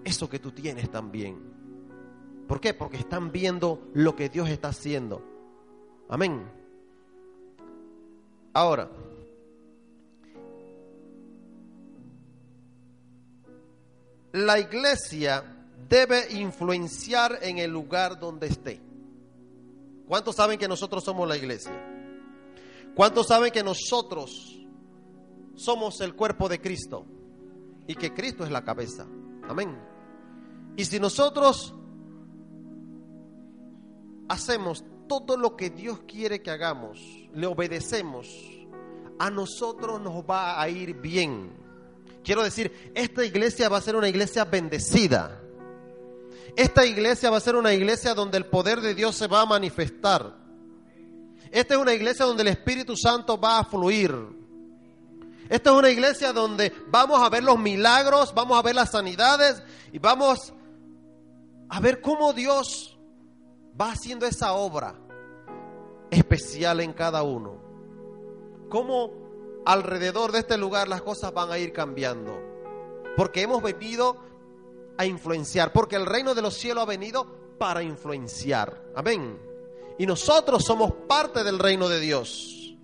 eso 0.03 0.29
que 0.29 0.39
tú 0.39 0.51
tienes 0.51 0.91
también. 0.91 1.39
¿Por 2.45 2.59
qué? 2.59 2.73
Porque 2.73 2.97
están 2.97 3.31
viendo 3.31 3.87
lo 3.93 4.17
que 4.17 4.27
Dios 4.27 4.49
está 4.49 4.67
haciendo. 4.67 5.23
Amén. 6.09 6.43
Ahora, 8.51 8.89
la 14.33 14.59
iglesia 14.59 15.43
debe 15.87 16.31
influenciar 16.33 17.39
en 17.41 17.57
el 17.57 17.71
lugar 17.71 18.19
donde 18.19 18.47
esté. 18.47 18.81
¿Cuántos 20.07 20.35
saben 20.35 20.59
que 20.59 20.67
nosotros 20.67 21.03
somos 21.03 21.27
la 21.27 21.37
iglesia? 21.37 21.71
¿Cuántos 22.95 23.27
saben 23.27 23.51
que 23.51 23.63
nosotros 23.63 24.59
somos 25.55 26.01
el 26.01 26.15
cuerpo 26.15 26.49
de 26.49 26.59
Cristo 26.59 27.05
y 27.87 27.95
que 27.95 28.13
Cristo 28.13 28.43
es 28.43 28.51
la 28.51 28.63
cabeza? 28.63 29.07
Amén. 29.47 29.77
Y 30.75 30.85
si 30.85 30.99
nosotros 30.99 31.73
hacemos 34.27 34.83
todo 35.07 35.37
lo 35.37 35.55
que 35.55 35.69
Dios 35.71 35.99
quiere 36.07 36.41
que 36.41 36.51
hagamos, 36.51 36.99
le 37.33 37.47
obedecemos, 37.47 38.27
a 39.17 39.29
nosotros 39.29 39.99
nos 39.99 40.23
va 40.23 40.61
a 40.61 40.69
ir 40.69 40.93
bien. 40.93 41.51
Quiero 42.29 42.43
decir, 42.43 42.91
esta 42.93 43.25
iglesia 43.25 43.69
va 43.69 43.77
a 43.77 43.81
ser 43.81 43.95
una 43.95 44.07
iglesia 44.07 44.45
bendecida. 44.45 45.41
Esta 46.55 46.85
iglesia 46.85 47.31
va 47.31 47.37
a 47.37 47.39
ser 47.39 47.55
una 47.55 47.73
iglesia 47.73 48.13
donde 48.13 48.37
el 48.37 48.45
poder 48.45 48.81
de 48.81 48.93
Dios 48.93 49.15
se 49.15 49.25
va 49.25 49.41
a 49.41 49.47
manifestar. 49.47 50.35
Esta 51.49 51.73
es 51.73 51.79
una 51.79 51.91
iglesia 51.91 52.25
donde 52.25 52.43
el 52.43 52.49
Espíritu 52.49 52.95
Santo 52.95 53.35
va 53.39 53.57
a 53.57 53.63
fluir. 53.63 54.15
Esta 55.49 55.71
es 55.71 55.75
una 55.75 55.89
iglesia 55.89 56.31
donde 56.31 56.71
vamos 56.91 57.19
a 57.19 57.29
ver 57.29 57.43
los 57.43 57.57
milagros, 57.57 58.31
vamos 58.35 58.59
a 58.59 58.61
ver 58.61 58.75
las 58.75 58.91
sanidades 58.91 59.63
y 59.91 59.97
vamos 59.97 60.53
a 61.67 61.79
ver 61.79 61.99
cómo 61.99 62.31
Dios 62.31 62.95
va 63.81 63.93
haciendo 63.93 64.27
esa 64.27 64.53
obra 64.53 64.93
especial 66.11 66.79
en 66.81 66.93
cada 66.93 67.23
uno. 67.23 67.59
Alrededor 69.69 70.31
de 70.31 70.39
este 70.39 70.57
lugar 70.57 70.87
las 70.87 71.03
cosas 71.03 71.31
van 71.31 71.51
a 71.51 71.59
ir 71.59 71.71
cambiando. 71.71 72.41
Porque 73.15 73.43
hemos 73.43 73.61
venido 73.61 74.17
a 74.97 75.05
influenciar, 75.05 75.71
porque 75.71 75.95
el 75.95 76.07
reino 76.07 76.33
de 76.33 76.41
los 76.41 76.55
cielos 76.55 76.81
ha 76.83 76.87
venido 76.87 77.55
para 77.59 77.83
influenciar. 77.83 78.81
Amén. 78.95 79.37
Y 79.99 80.07
nosotros 80.07 80.65
somos 80.65 80.91
parte 81.07 81.43
del 81.43 81.59
reino 81.59 81.87
de 81.87 81.99
Dios. 81.99 82.75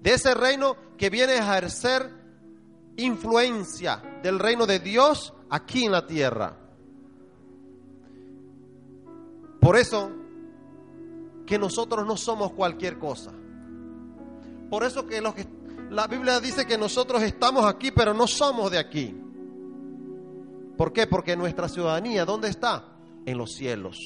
De 0.00 0.14
ese 0.14 0.32
reino 0.32 0.76
que 0.96 1.10
viene 1.10 1.34
a 1.34 1.58
ejercer 1.58 2.10
influencia 2.96 4.02
del 4.22 4.38
reino 4.38 4.66
de 4.66 4.78
Dios 4.78 5.34
aquí 5.50 5.84
en 5.84 5.92
la 5.92 6.06
tierra. 6.06 6.56
Por 9.60 9.76
eso 9.76 10.10
que 11.44 11.58
nosotros 11.58 12.06
no 12.06 12.16
somos 12.16 12.52
cualquier 12.52 12.98
cosa. 12.98 13.32
Por 14.70 14.82
eso 14.82 15.06
que, 15.06 15.20
los 15.20 15.34
que 15.34 15.46
la 15.90 16.06
Biblia 16.06 16.40
dice 16.40 16.66
que 16.66 16.76
nosotros 16.76 17.22
estamos 17.22 17.64
aquí, 17.64 17.90
pero 17.90 18.12
no 18.12 18.26
somos 18.26 18.70
de 18.70 18.78
aquí. 18.78 19.14
¿Por 20.76 20.92
qué? 20.92 21.06
Porque 21.06 21.36
nuestra 21.36 21.68
ciudadanía, 21.68 22.24
¿dónde 22.24 22.48
está? 22.48 22.84
En 23.24 23.38
los 23.38 23.54
cielos. 23.54 23.98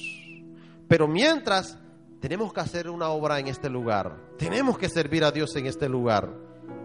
Pero 0.86 1.08
mientras, 1.08 1.78
tenemos 2.20 2.52
que 2.52 2.60
hacer 2.60 2.88
una 2.90 3.08
obra 3.08 3.38
en 3.38 3.48
este 3.48 3.70
lugar. 3.70 4.16
Tenemos 4.38 4.78
que 4.78 4.88
servir 4.88 5.24
a 5.24 5.32
Dios 5.32 5.54
en 5.56 5.66
este 5.66 5.88
lugar. 5.88 6.32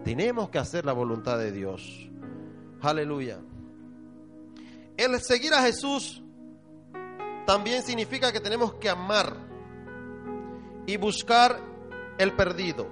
Tenemos 0.02 0.48
que 0.48 0.58
hacer 0.58 0.84
la 0.84 0.92
voluntad 0.92 1.38
de 1.38 1.52
Dios. 1.52 2.08
Aleluya. 2.80 3.38
El 4.96 5.20
seguir 5.20 5.52
a 5.52 5.62
Jesús 5.62 6.22
también 7.46 7.82
significa 7.82 8.32
que 8.32 8.40
tenemos 8.40 8.74
que 8.74 8.88
amar 8.88 9.36
y 10.86 10.96
buscar 10.96 11.60
el 12.18 12.32
perdido. 12.32 12.88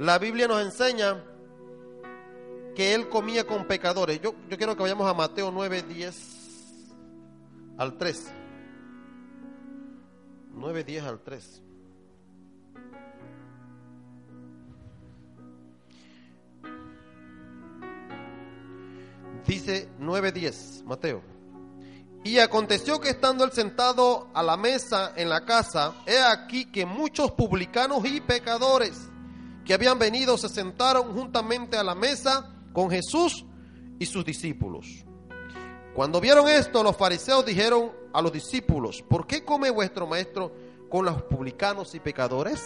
La 0.00 0.18
Biblia 0.18 0.48
nos 0.48 0.62
enseña 0.62 1.22
que 2.74 2.94
él 2.94 3.10
comía 3.10 3.46
con 3.46 3.66
pecadores. 3.66 4.18
Yo, 4.22 4.34
yo 4.48 4.56
quiero 4.56 4.74
que 4.74 4.82
vayamos 4.82 5.06
a 5.06 5.12
Mateo 5.12 5.50
9, 5.50 5.82
10 5.82 6.16
al 7.76 7.98
3. 7.98 8.32
9, 10.54 10.84
10 10.84 11.04
al 11.04 11.20
3. 11.20 11.62
Dice 19.46 19.90
9:10, 19.98 20.82
Mateo. 20.84 21.20
Y 22.24 22.38
aconteció 22.38 23.00
que 23.00 23.10
estando 23.10 23.44
él 23.44 23.52
sentado 23.52 24.28
a 24.32 24.42
la 24.42 24.56
mesa 24.56 25.12
en 25.16 25.28
la 25.28 25.44
casa, 25.44 25.94
he 26.06 26.18
aquí 26.18 26.64
que 26.64 26.86
muchos 26.86 27.32
publicanos 27.32 28.02
y 28.06 28.22
pecadores 28.22 29.09
que 29.70 29.74
habían 29.74 30.00
venido 30.00 30.36
se 30.36 30.48
sentaron 30.48 31.14
juntamente 31.14 31.76
a 31.76 31.84
la 31.84 31.94
mesa 31.94 32.56
con 32.72 32.90
Jesús 32.90 33.44
y 34.00 34.06
sus 34.06 34.24
discípulos. 34.24 35.04
Cuando 35.94 36.20
vieron 36.20 36.48
esto, 36.48 36.82
los 36.82 36.96
fariseos 36.96 37.46
dijeron 37.46 37.92
a 38.12 38.20
los 38.20 38.32
discípulos, 38.32 39.00
¿por 39.00 39.28
qué 39.28 39.44
come 39.44 39.70
vuestro 39.70 40.08
maestro 40.08 40.50
con 40.88 41.04
los 41.04 41.22
publicanos 41.22 41.94
y 41.94 42.00
pecadores? 42.00 42.60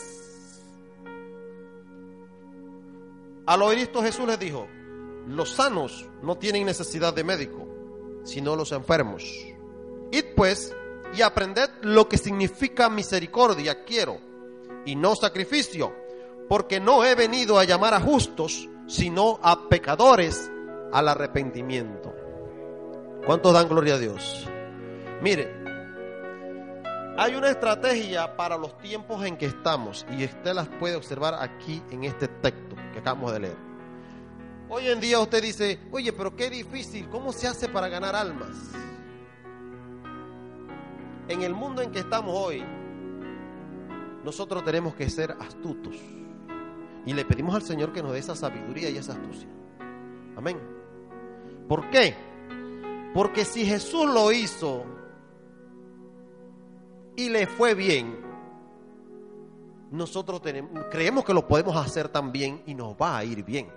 Al 3.44 3.61
oír 3.61 3.80
esto 3.80 4.00
Jesús 4.00 4.26
les 4.26 4.38
dijo, 4.38 4.66
los 5.26 5.50
sanos 5.50 6.06
no 6.23 6.38
tienen 6.38 6.64
necesidad 6.64 7.12
de 7.12 7.23
médico, 7.23 7.68
sino 8.25 8.56
los 8.56 8.73
enfermos. 8.73 9.25
Id 10.11 10.25
pues 10.34 10.75
y 11.14 11.20
aprended 11.20 11.68
lo 11.82 12.08
que 12.08 12.16
significa 12.16 12.88
misericordia 12.88 13.84
quiero 13.84 14.16
y 14.87 14.96
no 14.96 15.14
sacrificio, 15.14 16.03
porque 16.48 16.80
no 16.80 17.04
he 17.04 17.14
venido 17.14 17.58
a 17.58 17.64
llamar 17.64 17.94
a 17.94 18.00
justos, 18.00 18.68
sino 18.86 19.38
a 19.42 19.68
pecadores 19.68 20.50
al 20.92 21.08
arrepentimiento. 21.08 22.14
¿Cuántos 23.26 23.52
dan 23.54 23.68
gloria 23.68 23.94
a 23.94 23.98
Dios? 23.98 24.46
Mire, 25.22 25.50
hay 27.16 27.34
una 27.34 27.48
estrategia 27.48 28.36
para 28.36 28.58
los 28.58 28.76
tiempos 28.78 29.24
en 29.24 29.36
que 29.36 29.46
estamos 29.46 30.04
y 30.10 30.24
usted 30.24 30.52
las 30.52 30.68
puede 30.68 30.96
observar 30.96 31.34
aquí 31.34 31.82
en 31.90 32.04
este 32.04 32.28
texto 32.28 32.76
que 32.92 32.98
acabamos 32.98 33.32
de 33.32 33.40
leer. 33.40 33.56
Hoy 34.68 34.88
en 34.88 35.00
día 35.00 35.20
usted 35.20 35.42
dice, 35.42 35.78
oye, 35.92 36.12
pero 36.12 36.34
qué 36.34 36.50
difícil, 36.50 37.08
¿cómo 37.08 37.32
se 37.32 37.46
hace 37.46 37.68
para 37.68 37.88
ganar 37.88 38.16
almas? 38.16 38.50
En 41.28 41.42
el 41.42 41.54
mundo 41.54 41.80
en 41.80 41.90
que 41.90 42.00
estamos 42.00 42.34
hoy, 42.36 42.64
nosotros 44.24 44.64
tenemos 44.64 44.94
que 44.94 45.08
ser 45.08 45.36
astutos. 45.40 45.96
Y 47.06 47.12
le 47.12 47.25
pedimos 47.25 47.54
al 47.54 47.62
Señor 47.62 47.92
que 47.92 48.02
nos 48.02 48.12
dé 48.12 48.18
esa 48.18 48.34
sabiduría 48.34 48.90
y 48.90 48.96
esa 48.96 49.12
astucia. 49.12 49.49
Amén. 50.37 50.58
¿Por 51.68 51.90
qué? 51.90 52.14
Porque 53.12 53.44
si 53.44 53.64
Jesús 53.64 54.06
lo 54.06 54.32
hizo 54.32 54.84
y 57.16 57.28
le 57.28 57.46
fue 57.46 57.75
bien, 57.75 58.25
nosotros 59.90 60.42
creemos 60.90 61.25
que 61.25 61.34
lo 61.34 61.46
podemos 61.46 61.76
hacer 61.76 62.08
también 62.08 62.62
y 62.66 62.75
nos 62.75 62.94
va 62.94 63.18
a 63.18 63.25
ir 63.25 63.44
bien. 63.44 63.68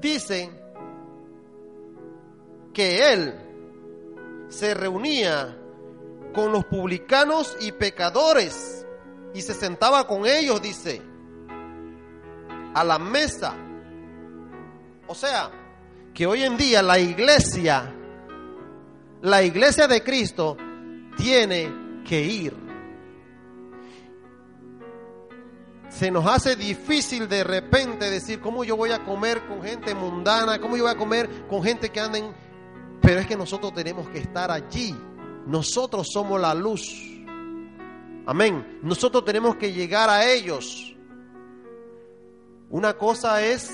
Dice 0.00 0.50
que 2.72 3.12
él 3.12 3.34
se 4.48 4.74
reunía 4.74 5.56
con 6.34 6.52
los 6.52 6.64
publicanos 6.64 7.56
y 7.60 7.72
pecadores 7.72 8.86
y 9.34 9.42
se 9.42 9.54
sentaba 9.54 10.06
con 10.06 10.26
ellos, 10.26 10.60
dice, 10.60 11.02
a 12.80 12.84
la 12.84 12.98
mesa. 12.98 13.54
O 15.06 15.14
sea, 15.14 15.50
que 16.14 16.26
hoy 16.26 16.42
en 16.42 16.56
día 16.56 16.82
la 16.82 16.98
iglesia, 16.98 17.94
la 19.22 19.42
iglesia 19.42 19.88
de 19.88 20.02
Cristo, 20.02 20.56
tiene 21.16 22.02
que 22.04 22.22
ir 22.22 22.68
se 25.98 26.12
nos 26.12 26.26
hace 26.26 26.54
difícil 26.54 27.28
de 27.28 27.42
repente 27.42 28.08
decir 28.08 28.40
cómo 28.40 28.62
yo 28.62 28.76
voy 28.76 28.92
a 28.92 29.04
comer 29.04 29.44
con 29.48 29.60
gente 29.60 29.96
mundana, 29.96 30.60
cómo 30.60 30.76
yo 30.76 30.84
voy 30.84 30.92
a 30.92 30.96
comer 30.96 31.28
con 31.48 31.60
gente 31.60 31.90
que 31.90 31.98
anden, 31.98 32.32
pero 33.02 33.18
es 33.18 33.26
que 33.26 33.36
nosotros 33.36 33.74
tenemos 33.74 34.08
que 34.08 34.18
estar 34.18 34.52
allí. 34.52 34.94
Nosotros 35.46 36.06
somos 36.12 36.40
la 36.40 36.54
luz. 36.54 36.94
Amén. 38.26 38.78
Nosotros 38.80 39.24
tenemos 39.24 39.56
que 39.56 39.72
llegar 39.72 40.08
a 40.08 40.30
ellos. 40.30 40.87
Una 42.70 42.94
cosa 42.94 43.42
es 43.42 43.70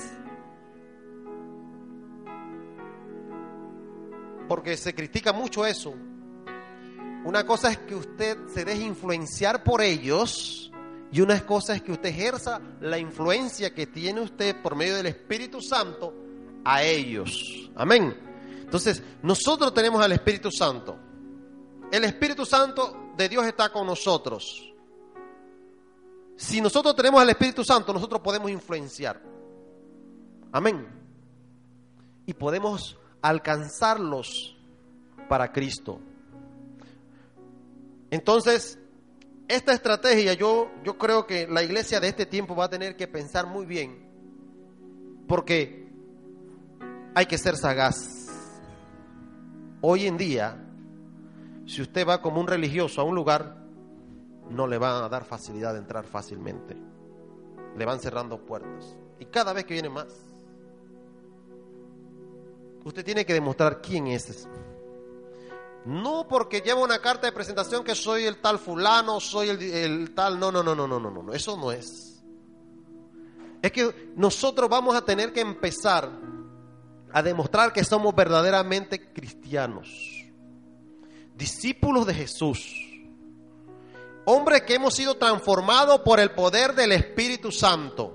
porque 4.47 4.77
se 4.77 4.93
critica 4.93 5.33
mucho 5.33 5.65
eso. 5.65 5.93
Una 7.25 7.45
cosa 7.45 7.71
es 7.71 7.79
que 7.79 7.95
usted 7.95 8.37
se 8.53 8.63
deje 8.63 8.83
influenciar 8.83 9.63
por 9.63 9.81
ellos 9.81 10.71
y 11.11 11.21
una 11.21 11.45
cosa 11.45 11.75
es 11.75 11.81
que 11.81 11.91
usted 11.91 12.09
ejerza 12.09 12.61
la 12.81 12.97
influencia 12.99 13.73
que 13.73 13.87
tiene 13.87 14.21
usted 14.21 14.61
por 14.61 14.75
medio 14.75 14.95
del 14.95 15.07
Espíritu 15.07 15.61
Santo 15.61 16.13
a 16.63 16.83
ellos. 16.83 17.69
Amén. 17.75 18.15
Entonces, 18.61 19.01
nosotros 19.21 19.73
tenemos 19.73 20.03
al 20.03 20.11
Espíritu 20.11 20.51
Santo. 20.51 20.97
El 21.91 22.03
Espíritu 22.03 22.45
Santo 22.45 23.11
de 23.17 23.29
Dios 23.29 23.45
está 23.45 23.69
con 23.69 23.87
nosotros. 23.87 24.74
Si 26.37 26.59
nosotros 26.59 26.95
tenemos 26.95 27.21
al 27.21 27.29
Espíritu 27.29 27.63
Santo, 27.63 27.93
nosotros 27.93 28.21
podemos 28.21 28.51
influenciar. 28.51 29.21
Amén. 30.51 30.87
Y 32.25 32.33
podemos 32.33 32.97
alcanzarlos 33.21 34.57
para 35.29 35.51
Cristo. 35.51 35.99
Entonces, 38.11 38.77
esta 39.47 39.73
estrategia 39.73 40.33
yo, 40.33 40.71
yo 40.83 40.97
creo 40.97 41.25
que 41.25 41.47
la 41.47 41.63
iglesia 41.63 41.99
de 41.99 42.07
este 42.07 42.25
tiempo 42.25 42.55
va 42.55 42.65
a 42.65 42.69
tener 42.69 42.95
que 42.95 43.07
pensar 43.07 43.47
muy 43.47 43.65
bien, 43.65 44.05
porque 45.27 45.87
hay 47.13 47.25
que 47.25 47.37
ser 47.37 47.55
sagaz. 47.55 48.27
Hoy 49.81 50.07
en 50.07 50.17
día, 50.17 50.63
si 51.65 51.81
usted 51.81 52.07
va 52.07 52.21
como 52.21 52.41
un 52.41 52.47
religioso 52.47 53.01
a 53.01 53.03
un 53.03 53.15
lugar, 53.15 53.64
no 54.49 54.67
le 54.67 54.77
van 54.77 55.03
a 55.03 55.09
dar 55.09 55.25
facilidad 55.25 55.73
de 55.73 55.79
entrar 55.79 56.05
fácilmente. 56.05 56.75
Le 57.75 57.85
van 57.85 57.99
cerrando 57.99 58.37
puertas. 58.45 58.97
Y 59.19 59.25
cada 59.25 59.53
vez 59.53 59.65
que 59.65 59.73
viene 59.73 59.89
más, 59.89 60.07
usted 62.83 63.03
tiene 63.03 63.25
que 63.25 63.33
demostrar 63.33 63.81
quién 63.81 64.07
es 64.07 64.47
no 65.85 66.27
porque 66.27 66.61
llevo 66.61 66.83
una 66.83 66.99
carta 66.99 67.27
de 67.27 67.31
presentación 67.31 67.83
que 67.83 67.93
soy 67.93 68.23
el 68.25 68.37
tal 68.37 68.57
fulano, 68.57 69.19
soy 69.19 69.49
el, 69.49 70.13
tal. 70.15 70.39
No, 70.39 70.51
no, 70.51 70.63
no, 70.63 70.73
no, 70.75 70.87
no, 70.87 70.99
no, 70.99 71.11
no. 71.11 71.31
Eso 71.31 71.55
no 71.55 71.71
es. 71.71 72.23
Es 73.61 73.71
que 73.71 74.11
nosotros 74.15 74.67
vamos 74.67 74.95
a 74.95 75.05
tener 75.05 75.31
que 75.31 75.41
empezar 75.41 76.09
a 77.11 77.21
demostrar 77.21 77.71
que 77.71 77.83
somos 77.83 78.15
verdaderamente 78.15 79.13
cristianos, 79.13 80.25
discípulos 81.35 82.05
de 82.07 82.13
Jesús, 82.15 82.84
hombres 84.25 84.63
que 84.63 84.75
hemos 84.75 84.93
sido 84.95 85.15
transformados 85.15 86.01
por 86.01 86.19
el 86.19 86.31
poder 86.31 86.73
del 86.75 86.91
Espíritu 86.91 87.51
Santo. 87.51 88.13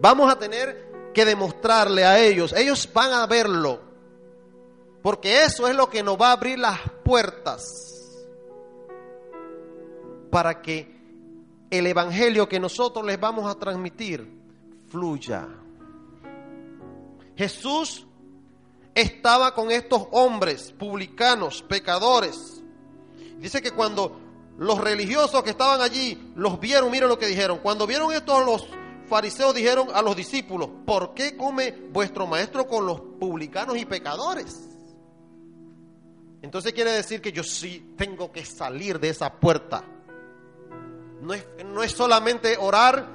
Vamos 0.00 0.30
a 0.30 0.38
tener 0.38 1.12
que 1.14 1.24
demostrarle 1.24 2.04
a 2.04 2.18
ellos, 2.18 2.52
ellos 2.52 2.88
van 2.92 3.12
a 3.12 3.26
verlo 3.26 3.88
porque 5.02 5.44
eso 5.44 5.68
es 5.68 5.76
lo 5.76 5.88
que 5.88 6.02
nos 6.02 6.20
va 6.20 6.28
a 6.28 6.32
abrir 6.32 6.58
las 6.58 6.78
puertas 7.04 8.22
para 10.30 10.60
que 10.60 10.98
el 11.70 11.86
evangelio 11.86 12.48
que 12.48 12.60
nosotros 12.60 13.04
les 13.06 13.18
vamos 13.18 13.50
a 13.50 13.58
transmitir 13.58 14.28
fluya. 14.88 15.48
Jesús 17.36 18.06
estaba 18.94 19.54
con 19.54 19.70
estos 19.70 20.08
hombres 20.10 20.72
publicanos, 20.72 21.62
pecadores. 21.62 22.57
Dice 23.38 23.62
que 23.62 23.70
cuando 23.70 24.20
los 24.58 24.80
religiosos 24.80 25.42
que 25.42 25.50
estaban 25.50 25.80
allí 25.80 26.32
los 26.34 26.58
vieron, 26.58 26.90
miren 26.90 27.08
lo 27.08 27.18
que 27.18 27.26
dijeron. 27.26 27.58
Cuando 27.58 27.86
vieron 27.86 28.12
esto, 28.12 28.40
los 28.44 28.66
fariseos 29.08 29.54
dijeron 29.54 29.88
a 29.94 30.02
los 30.02 30.16
discípulos, 30.16 30.68
¿por 30.84 31.14
qué 31.14 31.36
come 31.36 31.72
vuestro 31.90 32.26
maestro 32.26 32.66
con 32.66 32.84
los 32.84 33.00
publicanos 33.00 33.76
y 33.78 33.84
pecadores? 33.84 34.68
Entonces 36.42 36.72
quiere 36.72 36.92
decir 36.92 37.20
que 37.20 37.32
yo 37.32 37.42
sí 37.42 37.94
tengo 37.96 38.30
que 38.30 38.44
salir 38.44 38.98
de 38.98 39.10
esa 39.10 39.32
puerta. 39.32 39.84
No 41.20 41.34
es, 41.34 41.44
no 41.64 41.82
es 41.82 41.92
solamente 41.92 42.56
orar 42.58 43.08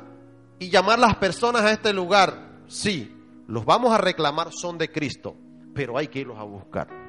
y 0.60 0.70
llamar 0.70 1.00
las 1.00 1.16
personas 1.16 1.64
a 1.64 1.72
este 1.72 1.94
lugar. 1.94 2.64
sí, 2.68 3.10
los 3.48 3.66
vamos 3.66 3.94
a 3.94 3.98
reclamar, 3.98 4.52
son 4.54 4.78
de 4.78 4.90
Cristo, 4.90 5.36
pero 5.76 5.98
hay 5.98 6.08
que 6.08 6.20
irlos 6.20 6.38
a 6.40 6.44
buscar. 6.44 7.03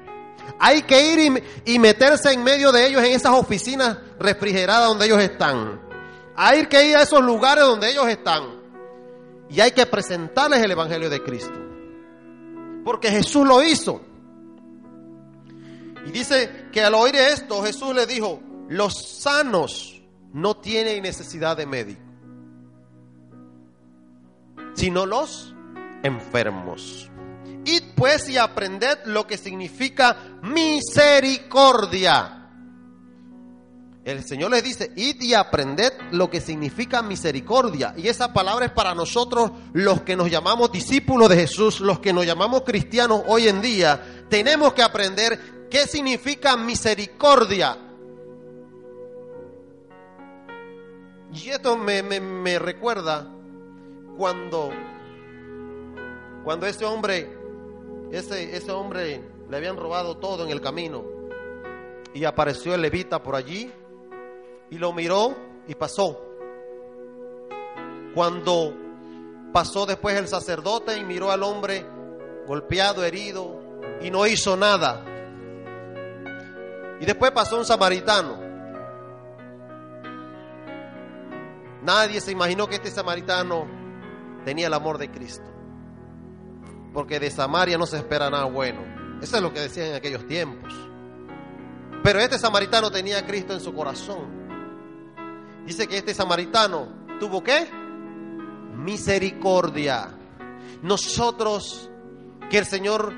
Hay 0.59 0.83
que 0.83 1.13
ir 1.13 1.43
y, 1.65 1.79
meterse 1.79 2.33
en 2.33 2.43
medio 2.43 2.71
de 2.71 2.87
ellos 2.87 3.03
en 3.03 3.11
esas 3.11 3.33
oficinas 3.33 3.97
refrigeradas 4.19 4.87
donde 4.87 5.05
ellos 5.05 5.21
están. 5.21 5.81
Hay 6.35 6.65
que 6.67 6.89
ir 6.89 6.95
a 6.95 7.03
esos 7.03 7.21
lugares 7.23 7.63
donde 7.63 7.91
ellos 7.91 8.07
están. 8.07 8.43
Y 9.49 9.59
hay 9.59 9.71
que 9.71 9.85
presentarles 9.85 10.61
el 10.61 10.71
Evangelio 10.71 11.09
de 11.09 11.21
Cristo. 11.21 11.53
Porque 12.83 13.09
Jesús 13.09 13.45
lo 13.45 13.63
hizo. 13.63 14.01
Y 16.05 16.11
dice 16.11 16.67
que 16.71 16.83
al 16.83 16.93
oír 16.93 17.15
esto, 17.15 17.63
Jesús 17.63 17.93
le 17.95 18.05
dijo, 18.05 18.39
los 18.69 19.19
sanos 19.21 20.01
no 20.33 20.57
tienen 20.57 21.01
necesidad 21.01 21.55
de 21.57 21.65
médico, 21.65 22.01
sino 24.75 25.05
los 25.05 25.55
enfermos. 26.03 27.09
Id 27.65 27.83
pues 27.95 28.29
y 28.29 28.37
aprended 28.37 28.99
lo 29.05 29.25
que 29.25 29.37
significa 29.37 30.17
misericordia. 30.43 32.35
El 34.05 34.23
Señor 34.23 34.51
les 34.51 34.63
dice, 34.63 34.91
id 34.95 35.19
y 35.19 35.33
aprended 35.33 35.91
lo 36.11 36.29
que 36.29 36.39
significa 36.39 37.01
misericordia. 37.01 37.95
Y 37.97 38.07
esa 38.07 38.31
palabra 38.33 38.67
es 38.67 38.71
para 38.71 38.93
nosotros 38.93 39.49
los 39.73 40.01
que 40.01 40.15
nos 40.15 40.29
llamamos 40.29 40.71
discípulos 40.71 41.27
de 41.27 41.37
Jesús, 41.37 41.79
los 41.79 41.97
que 41.99 42.13
nos 42.13 42.23
llamamos 42.23 42.61
cristianos 42.61 43.23
hoy 43.25 43.47
en 43.47 43.63
día. 43.63 44.27
Tenemos 44.29 44.73
que 44.75 44.83
aprender 44.83 45.67
qué 45.71 45.87
significa 45.87 46.55
misericordia. 46.55 47.79
Y 51.33 51.49
esto 51.49 51.75
me, 51.75 52.03
me 52.03 52.59
recuerda 52.59 53.27
cuando, 54.17 54.69
cuando 56.45 56.67
ese 56.67 56.85
hombre 56.85 57.27
ese, 58.11 58.55
ese 58.55 58.71
hombre 58.71 59.21
le 59.49 59.57
habían 59.57 59.77
robado 59.77 60.17
todo 60.17 60.45
en 60.45 60.51
el 60.51 60.61
camino. 60.61 61.03
Y 62.13 62.23
apareció 62.23 62.75
el 62.75 62.81
levita 62.81 63.21
por 63.21 63.35
allí 63.35 63.71
y 64.69 64.77
lo 64.77 64.93
miró 64.93 65.35
y 65.67 65.73
pasó. 65.75 66.21
Cuando 68.13 68.73
pasó 69.51 69.85
después 69.85 70.15
el 70.17 70.27
sacerdote 70.27 70.97
y 70.97 71.03
miró 71.03 71.31
al 71.31 71.43
hombre 71.43 71.85
golpeado, 72.47 73.03
herido, 73.03 73.59
y 74.01 74.11
no 74.11 74.27
hizo 74.27 74.55
nada. 74.55 75.03
Y 77.01 77.05
después 77.05 77.31
pasó 77.31 77.57
un 77.57 77.65
samaritano. 77.65 78.39
Nadie 81.81 82.21
se 82.21 82.31
imaginó 82.31 82.67
que 82.67 82.75
este 82.75 82.91
samaritano 82.91 83.67
tenía 84.45 84.67
el 84.67 84.73
amor 84.73 84.99
de 84.99 85.09
Cristo 85.09 85.54
porque 86.95 87.19
de 87.19 87.29
Samaria 87.29 87.77
no 87.77 87.85
se 87.85 87.97
espera 87.97 88.29
nada 88.29 88.45
bueno. 88.45 88.79
Eso 89.21 89.35
es 89.35 89.43
lo 89.43 89.53
que 89.53 89.59
decían 89.59 89.87
en 89.87 89.95
aquellos 89.95 90.25
tiempos. 90.27 90.73
Pero 92.01 92.19
este 92.21 92.39
samaritano 92.39 92.89
tenía 92.89 93.19
a 93.19 93.25
Cristo 93.25 93.53
en 93.53 93.59
su 93.59 93.73
corazón. 93.73 94.45
Dice 95.65 95.87
que 95.87 95.97
este 95.97 96.13
samaritano 96.13 96.87
tuvo 97.19 97.43
qué? 97.43 97.67
Misericordia. 98.77 100.17
Nosotros, 100.83 101.89
que 102.49 102.59
el 102.59 102.65
Señor 102.65 103.11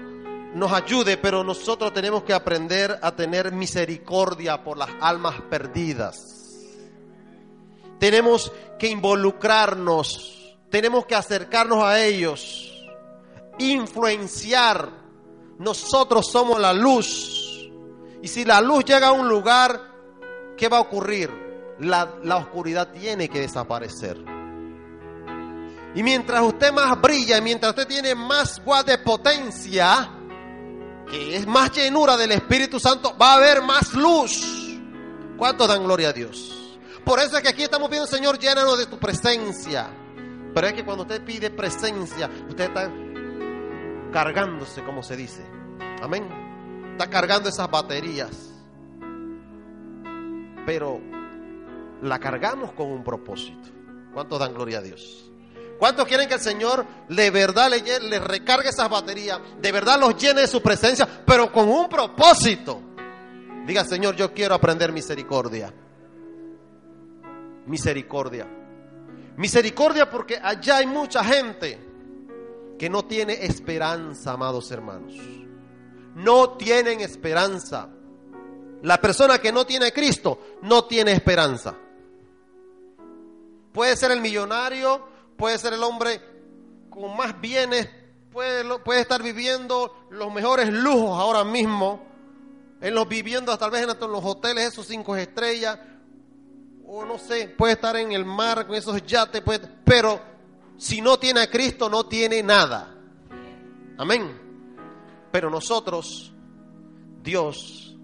nos 0.56 0.72
ayude, 0.72 1.18
pero 1.18 1.44
nosotros 1.44 1.94
tenemos 1.94 2.24
que 2.24 2.34
aprender 2.34 2.98
a 3.04 3.16
tener 3.16 3.52
misericordia 3.52 4.63
por 4.63 4.78
las 4.78 4.90
almas 5.02 5.40
perdidas. 5.52 6.66
Tenemos 8.00 8.52
que 8.80 8.88
involucrarnos, 8.88 10.58
tenemos 10.72 11.06
que 11.06 11.13
acercarnos 11.13 11.84
a 11.84 12.04
ellos 12.04 12.67
influenciar. 13.60 14.89
Nosotros 15.60 16.28
somos 16.32 16.60
la 16.60 16.74
luz. 16.74 17.70
Y 18.22 18.28
si 18.28 18.46
la 18.46 18.62
luz 18.62 18.86
llega 18.86 19.08
a 19.08 19.12
un 19.12 19.28
lugar, 19.28 19.80
¿qué 20.58 20.67
va 20.67 20.78
a 20.78 20.82
ocurrir? 20.82 21.30
La, 21.80 22.10
oscuridad 22.38 22.91
tiene 22.91 23.30
que 23.30 23.41
desaparecer. 23.41 24.17
Y 25.96 26.04
mientras 26.04 26.41
usted 26.41 26.72
más 26.72 27.00
brilla, 27.00 27.39
mientras 27.41 27.72
usted 27.72 27.88
tiene 27.88 28.15
más 28.15 28.63
guas 28.63 28.86
de 28.86 28.98
potencia, 28.98 30.12
que 31.10 31.36
es 31.36 31.48
más 31.48 31.72
llenura 31.72 32.17
del 32.17 32.32
Espíritu 32.34 32.80
Santo, 32.80 33.15
va 33.20 33.34
a 33.34 33.36
haber 33.36 33.62
más 33.62 33.93
luz. 33.93 34.80
¿Cuántos 35.38 35.67
dan 35.67 35.84
gloria 35.84 36.10
a 36.10 36.13
Dios? 36.13 36.54
Por 37.06 37.20
eso 37.20 37.38
es 37.38 37.43
que 37.43 37.50
aquí 37.50 37.63
estamos 37.63 37.89
viendo, 37.89 38.08
Señor, 38.08 38.38
llénanos 38.38 38.78
de 38.78 38.88
tu 38.88 38.98
presencia. 38.98 39.89
Pero 40.54 40.67
es 40.67 40.74
que 40.74 40.84
cuando 40.84 41.04
usted 41.04 41.24
pide 41.24 41.52
presencia, 41.52 42.30
usted 42.50 42.65
está 42.65 42.91
cargándose, 44.12 44.84
como 44.84 45.04
se 45.04 45.15
dice. 45.15 45.46
Amén. 46.02 46.28
Está 46.91 47.10
cargando 47.10 47.50
esas 47.50 47.70
baterías. 47.70 48.54
Pero 50.65 51.00
la 52.02 52.20
cargamos 52.20 52.72
con 52.74 52.88
un 52.88 53.04
propósito. 53.04 53.70
¿Cuántos 54.13 54.39
dan 54.39 54.54
gloria 54.54 54.80
a 54.80 54.82
Dios? 54.82 55.32
¿Cuántos 55.78 56.08
quieren 56.08 56.28
que 56.28 56.36
el 56.36 56.39
Señor 56.39 56.86
de 57.08 57.30
verdad 57.30 57.70
le, 57.70 58.20
recargue 58.20 58.70
esas 58.70 58.89
baterías? 58.89 59.39
De 59.62 59.72
verdad 59.72 60.00
los 60.00 60.17
llene 60.17 60.41
de 60.41 60.48
su 60.48 60.62
presencia, 60.62 61.08
pero 61.26 61.52
con 61.52 61.70
un 61.70 61.88
propósito. 61.88 62.82
Diga, 63.65 63.86
Señor, 63.86 64.15
yo 64.15 64.34
quiero 64.34 64.56
aprender 64.56 64.91
misericordia. 64.91 65.72
Misericordia. 67.67 68.48
Misericordia 69.36 70.10
porque 70.10 70.39
allá 70.41 70.78
hay 70.78 70.88
mucha 70.88 71.24
gente 71.24 71.87
que 72.78 72.90
no 72.90 73.06
tiene 73.06 73.46
esperanza, 73.46 74.34
amados 74.34 74.72
hermanos. 74.72 75.13
No 76.16 76.52
tienen 76.52 77.02
esperanza. 77.02 77.90
La 78.84 79.02
persona 79.02 79.40
que 79.40 79.52
no 79.52 79.66
tiene 79.66 79.92
Cristo 79.92 80.40
no 80.62 80.86
tiene 80.86 81.12
esperanza. 81.12 81.76
Puede 83.72 83.96
ser 83.96 84.12
el 84.12 84.22
millonario, 84.22 85.08
puede 85.36 85.58
ser 85.58 85.74
el 85.74 85.84
hombre 85.84 86.22
con 86.90 87.16
más 87.16 87.40
bienes, 87.40 87.90
puede, 88.32 88.63
estar 89.00 89.22
viviendo 89.22 90.08
los 90.10 90.34
mejores 90.34 90.72
lujos 90.72 91.20
ahora 91.20 91.44
mismo, 91.44 92.06
en 92.82 92.94
los 92.94 93.08
viviendas, 93.08 93.58
tal 93.58 93.72
vez 93.72 93.82
en 93.82 94.12
los 94.12 94.26
hoteles, 94.26 94.68
esos 94.68 94.86
cinco 94.86 95.16
estrellas, 95.16 95.80
o 96.86 97.04
no 97.06 97.18
sé, 97.18 97.50
puede 97.50 97.74
estar 97.74 97.96
en 97.98 98.12
el 98.12 98.26
mar 98.26 98.66
con 98.66 98.76
esos 98.76 99.04
yates, 99.06 99.44
pero 99.84 100.20
si 100.78 101.02
no 101.02 101.18
tiene 101.18 101.42
a 101.42 101.50
Cristo, 101.50 101.90
no 101.90 102.06
tiene 102.06 102.44
nada. 102.44 102.96
Amén. 103.98 104.48
Pero 105.32 105.50
nosotros, 105.50 106.32
Dios, 107.24 107.96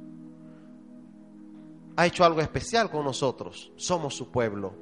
ha 1.96 2.06
hecho 2.06 2.26
algo 2.26 2.42
especial 2.42 2.90
con 2.90 3.06
nosotros. 3.06 3.72
Somos 3.76 4.16
su 4.16 4.32
pueblo. 4.32 4.74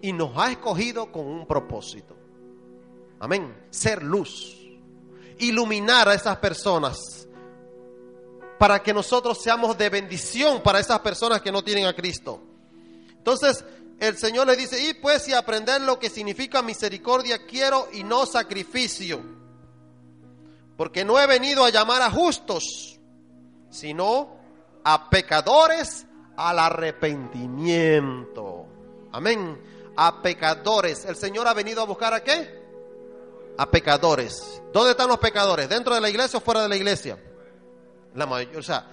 Y 0.00 0.12
nos 0.12 0.36
ha 0.36 0.52
escogido 0.52 1.10
con 1.10 1.26
un 1.26 1.46
propósito. 1.46 2.16
Amén. 3.18 3.66
Ser 3.70 4.02
luz. 4.02 4.56
Iluminar 5.38 6.08
a 6.08 6.14
esas 6.14 6.36
personas. 6.38 7.28
Para 8.58 8.82
que 8.82 8.94
nosotros 8.94 9.38
seamos 9.42 9.76
de 9.76 9.88
bendición 9.88 10.62
para 10.62 10.80
esas 10.80 11.00
personas 11.00 11.40
que 11.42 11.52
no 11.52 11.62
tienen 11.62 11.86
a 11.86 11.94
Cristo. 11.94 12.42
Entonces, 13.16 13.64
el 14.00 14.16
Señor 14.16 14.46
le 14.46 14.56
dice, 14.56 14.88
y 14.88 14.94
pues 14.94 15.26
y 15.28 15.34
aprender 15.34 15.80
lo 15.80 15.98
que 15.98 16.08
significa 16.08 16.62
misericordia 16.62 17.44
quiero 17.46 17.88
y 17.92 18.04
no 18.04 18.26
sacrificio. 18.26 19.20
Porque 20.76 21.04
no 21.04 21.18
he 21.18 21.26
venido 21.26 21.64
a 21.64 21.70
llamar 21.70 22.02
a 22.02 22.10
justos, 22.10 23.00
sino 23.70 24.36
a 24.84 25.10
pecadores 25.10 26.06
al 26.36 26.60
arrepentimiento. 26.60 28.66
Amén. 29.10 29.60
A 29.96 30.22
pecadores. 30.22 31.04
El 31.04 31.16
Señor 31.16 31.48
ha 31.48 31.54
venido 31.54 31.82
a 31.82 31.84
buscar 31.84 32.14
a 32.14 32.22
qué? 32.22 32.56
A 33.56 33.68
pecadores. 33.68 34.62
¿Dónde 34.72 34.92
están 34.92 35.08
los 35.08 35.18
pecadores? 35.18 35.68
¿Dentro 35.68 35.96
de 35.96 36.00
la 36.00 36.08
iglesia 36.08 36.38
o 36.38 36.40
fuera 36.40 36.62
de 36.62 36.68
la 36.68 36.76
iglesia? 36.76 37.18
La 38.14 38.26
mayoría, 38.26 38.60
o 38.60 38.62
sea, 38.62 38.88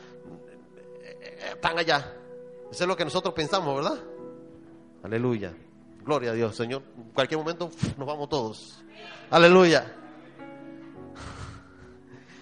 están 1.53 1.77
allá. 1.77 2.11
Eso 2.71 2.83
es 2.83 2.87
lo 2.87 2.97
que 2.97 3.05
nosotros 3.05 3.35
pensamos, 3.35 3.75
¿verdad? 3.75 3.99
Aleluya. 5.05 5.55
Gloria 6.03 6.31
a 6.31 6.33
Dios, 6.33 6.55
Señor. 6.55 6.81
En 6.97 7.11
cualquier 7.11 7.37
momento 7.37 7.69
nos 7.95 8.07
vamos 8.07 8.27
todos. 8.27 8.83
Aleluya. 9.29 9.95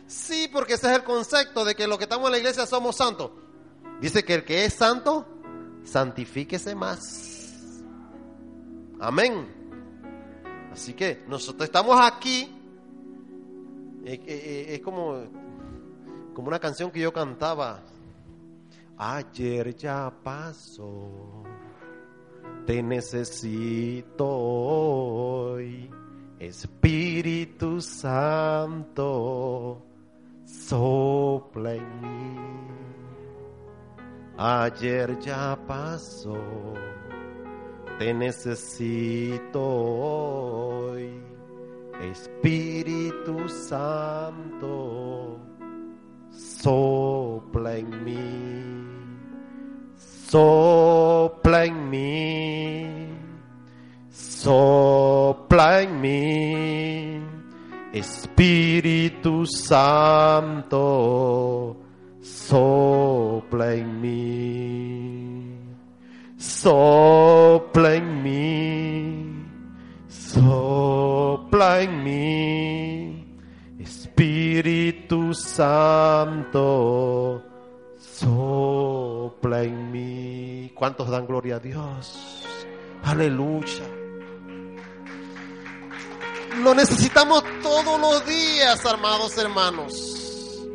Sí, 0.08 0.50
porque 0.52 0.76
ese 0.76 0.88
es 0.88 0.94
el 0.94 1.04
concepto 1.04 1.66
de 1.66 1.76
que 1.76 1.88
los 1.88 1.98
que 1.98 2.06
estamos 2.06 2.28
en 2.28 2.32
la 2.32 2.38
iglesia 2.38 2.66
somos 2.66 2.96
santos. 2.96 3.32
Dice 4.00 4.24
que 4.24 4.36
el 4.36 4.46
que 4.46 4.64
es 4.64 4.76
santo, 4.76 5.28
santifíquese 5.84 6.74
más. 6.74 7.82
Amén. 8.98 9.46
Así 10.72 10.94
que 10.94 11.26
nosotros 11.28 11.66
estamos 11.66 12.00
aquí. 12.00 12.50
Eh, 14.06 14.14
eh, 14.14 14.24
eh, 14.26 14.66
es 14.76 14.80
como, 14.80 15.22
como 16.34 16.48
una 16.48 16.60
canción 16.60 16.92
que 16.92 17.02
yo 17.02 17.12
cantaba. 17.12 17.82
Ayer 18.98 19.76
ya 19.76 20.14
pasó 20.24 21.44
te 22.66 22.82
necesito 22.82 24.28
hoy. 24.28 25.90
Espíritu 26.40 27.80
Santo, 27.80 29.82
sopla 30.46 31.76
en 31.76 32.02
mí. 32.02 32.40
Ayer 34.38 35.20
ya 35.20 35.58
pasó, 35.68 36.36
te 37.98 38.14
necesito 38.14 39.62
hoy. 39.62 41.22
Espíritu 42.02 43.48
Santo, 43.48 45.40
sopla 46.30 47.78
en 47.78 48.04
mí, 48.04 48.83
sopla 50.34 51.66
en 51.66 51.78
mí, 51.92 52.90
sopla 54.10 55.82
en 55.84 56.02
mí, 56.02 57.22
Espíritu 57.94 59.46
Santo, 59.46 60.82
sopla 62.20 63.76
en 63.76 64.02
mí, 64.02 65.56
sopla 66.36 67.94
en 67.94 68.24
mí, 68.24 69.46
sopla 70.10 71.82
en 71.82 72.04
mí, 72.04 73.24
Espíritu 73.78 75.32
Santo, 75.36 76.64
sopla 78.00 79.03
en 79.62 79.92
mí. 79.92 80.72
¿Cuántos 80.76 81.10
dan 81.10 81.26
gloria 81.28 81.58
a 81.58 81.60
Dios? 81.60 82.44
Aleluya. 83.04 83.84
Lo 86.62 86.74
necesitamos 86.74 87.44
todos 87.62 88.00
los 88.00 88.26
días, 88.26 88.86
amados 88.86 89.38
hermanos. 89.38 90.66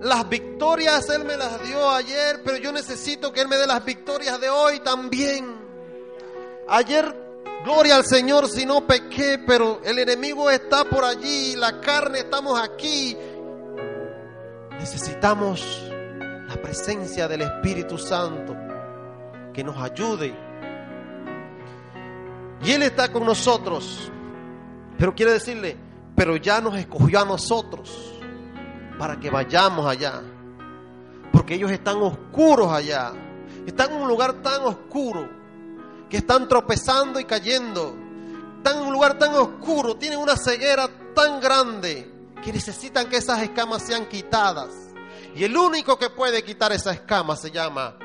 Las 0.00 0.28
victorias 0.28 1.08
Él 1.10 1.24
me 1.24 1.36
las 1.36 1.62
dio 1.66 1.90
ayer, 1.90 2.42
pero 2.44 2.58
yo 2.58 2.72
necesito 2.72 3.32
que 3.32 3.40
Él 3.40 3.48
me 3.48 3.56
dé 3.56 3.66
las 3.66 3.84
victorias 3.84 4.40
de 4.40 4.50
hoy 4.50 4.80
también. 4.80 5.54
Ayer, 6.68 7.14
gloria 7.64 7.96
al 7.96 8.04
Señor, 8.04 8.48
si 8.48 8.66
no 8.66 8.86
pequé, 8.86 9.38
pero 9.46 9.80
el 9.84 9.98
enemigo 9.98 10.50
está 10.50 10.84
por 10.84 11.04
allí, 11.04 11.56
la 11.56 11.80
carne, 11.80 12.20
estamos 12.20 12.60
aquí. 12.60 13.16
Necesitamos 14.78 15.91
presencia 16.72 17.28
del 17.28 17.42
Espíritu 17.42 17.98
Santo 17.98 18.56
que 19.52 19.62
nos 19.62 19.76
ayude. 19.76 20.34
Y 22.64 22.70
Él 22.70 22.82
está 22.82 23.12
con 23.12 23.26
nosotros. 23.26 24.10
Pero 24.96 25.14
quiere 25.14 25.32
decirle, 25.32 25.76
pero 26.16 26.34
ya 26.36 26.62
nos 26.62 26.78
escogió 26.78 27.20
a 27.20 27.24
nosotros 27.26 28.14
para 28.98 29.20
que 29.20 29.28
vayamos 29.28 29.86
allá. 29.86 30.22
Porque 31.30 31.56
ellos 31.56 31.70
están 31.70 31.98
oscuros 31.98 32.72
allá. 32.72 33.12
Están 33.66 33.92
en 33.92 34.00
un 34.00 34.08
lugar 34.08 34.40
tan 34.40 34.62
oscuro 34.62 35.28
que 36.08 36.16
están 36.16 36.48
tropezando 36.48 37.20
y 37.20 37.26
cayendo. 37.26 37.94
Están 38.56 38.78
en 38.78 38.86
un 38.86 38.94
lugar 38.94 39.18
tan 39.18 39.34
oscuro, 39.34 39.96
tienen 39.96 40.18
una 40.18 40.38
ceguera 40.38 40.88
tan 41.14 41.38
grande 41.38 42.10
que 42.42 42.50
necesitan 42.50 43.10
que 43.10 43.18
esas 43.18 43.42
escamas 43.42 43.82
sean 43.82 44.06
quitadas. 44.06 44.81
Y 45.34 45.44
el 45.44 45.56
único 45.56 45.98
que 45.98 46.10
puede 46.10 46.42
quitar 46.42 46.72
esa 46.72 46.92
escama 46.92 47.36
se 47.36 47.50
llama 47.50 47.96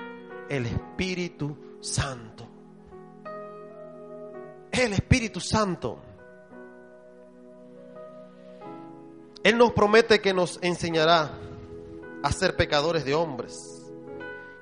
el 0.50 0.66
Espíritu 0.66 1.58
Santo. 1.82 2.48
El 4.72 4.94
Espíritu 4.94 5.40
Santo. 5.40 6.00
Él 9.44 9.58
nos 9.58 9.72
promete 9.74 10.20
que 10.20 10.34
nos 10.34 10.60
enseñará 10.62 11.32
a 12.24 12.32
ser 12.32 12.56
pecadores 12.56 13.04
de 13.06 13.14
hombres. 13.14 13.86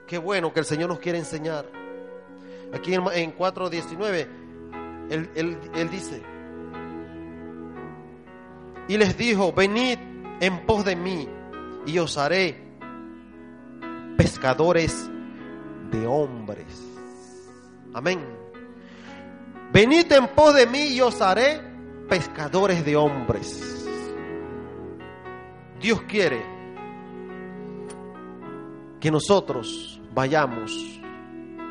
Qué 0.07 0.17
bueno 0.17 0.53
que 0.53 0.59
el 0.59 0.65
Señor 0.65 0.89
nos 0.89 0.99
quiere 0.99 1.19
enseñar. 1.19 1.65
Aquí 2.73 2.93
en, 2.93 3.03
en 3.13 3.35
4.19, 3.35 4.27
él, 5.09 5.29
él, 5.35 5.57
él 5.75 5.89
dice, 5.89 6.21
y 8.87 8.97
les 8.97 9.17
dijo, 9.17 9.53
venid 9.53 9.97
en 10.41 10.65
pos 10.65 10.83
de 10.85 10.95
mí 10.95 11.27
y 11.85 11.99
os 11.99 12.17
haré 12.17 12.59
pescadores 14.17 15.09
de 15.91 16.07
hombres. 16.07 16.83
Amén. 17.93 18.19
Venid 19.71 20.11
en 20.11 20.27
pos 20.29 20.55
de 20.55 20.65
mí 20.67 20.87
y 20.87 21.01
os 21.01 21.21
haré 21.21 21.61
pescadores 22.09 22.85
de 22.85 22.95
hombres. 22.95 23.87
Dios 25.79 26.01
quiere 26.03 26.43
que 28.99 29.11
nosotros 29.11 30.01
vayamos 30.13 30.71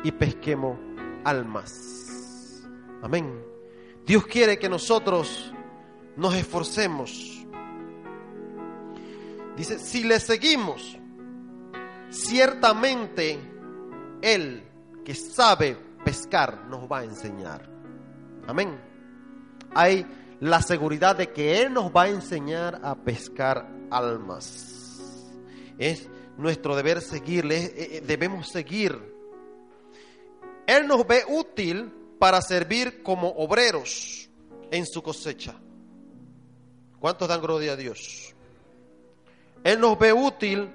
y 0.03 0.11
pesquemos 0.11 0.77
almas. 1.23 2.63
Amén. 3.01 3.43
Dios 4.05 4.25
quiere 4.25 4.57
que 4.57 4.69
nosotros 4.69 5.53
nos 6.15 6.35
esforcemos. 6.35 7.44
Dice, 9.55 9.79
si 9.79 10.03
le 10.03 10.19
seguimos, 10.19 10.97
ciertamente 12.09 13.39
Él 14.21 14.63
que 15.03 15.15
sabe 15.15 15.77
pescar 16.03 16.65
nos 16.65 16.91
va 16.91 16.99
a 16.99 17.03
enseñar. 17.03 17.69
Amén. 18.47 18.79
Hay 19.73 20.05
la 20.39 20.61
seguridad 20.61 21.15
de 21.15 21.31
que 21.31 21.61
Él 21.61 21.73
nos 21.73 21.91
va 21.91 22.03
a 22.03 22.09
enseñar 22.09 22.81
a 22.83 22.95
pescar 22.95 23.67
almas. 23.89 25.31
Es 25.77 26.09
nuestro 26.37 26.75
deber 26.75 27.01
seguirle, 27.01 28.01
debemos 28.05 28.49
seguir. 28.49 29.15
Él 30.67 30.87
nos 30.87 31.05
ve 31.07 31.23
útil 31.27 31.91
para 32.19 32.41
servir 32.41 33.03
como 33.03 33.29
obreros 33.29 34.29
en 34.71 34.85
su 34.85 35.01
cosecha. 35.01 35.55
¿Cuántos 36.99 37.27
dan 37.27 37.41
gloria 37.41 37.73
a 37.73 37.75
Dios? 37.75 38.34
Él 39.65 39.79
nos 39.79 39.97
ve 39.97 40.13
útil 40.13 40.69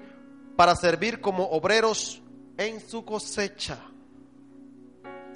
para 0.57 0.75
servir 0.75 1.21
como 1.21 1.45
obreros 1.45 2.21
en 2.57 2.81
su 2.81 3.05
cosecha. 3.05 3.79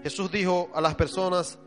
Jesús 0.04 0.30
dijo 0.30 0.70
a 0.76 0.82
las 0.82 0.96
personas, 0.96 1.58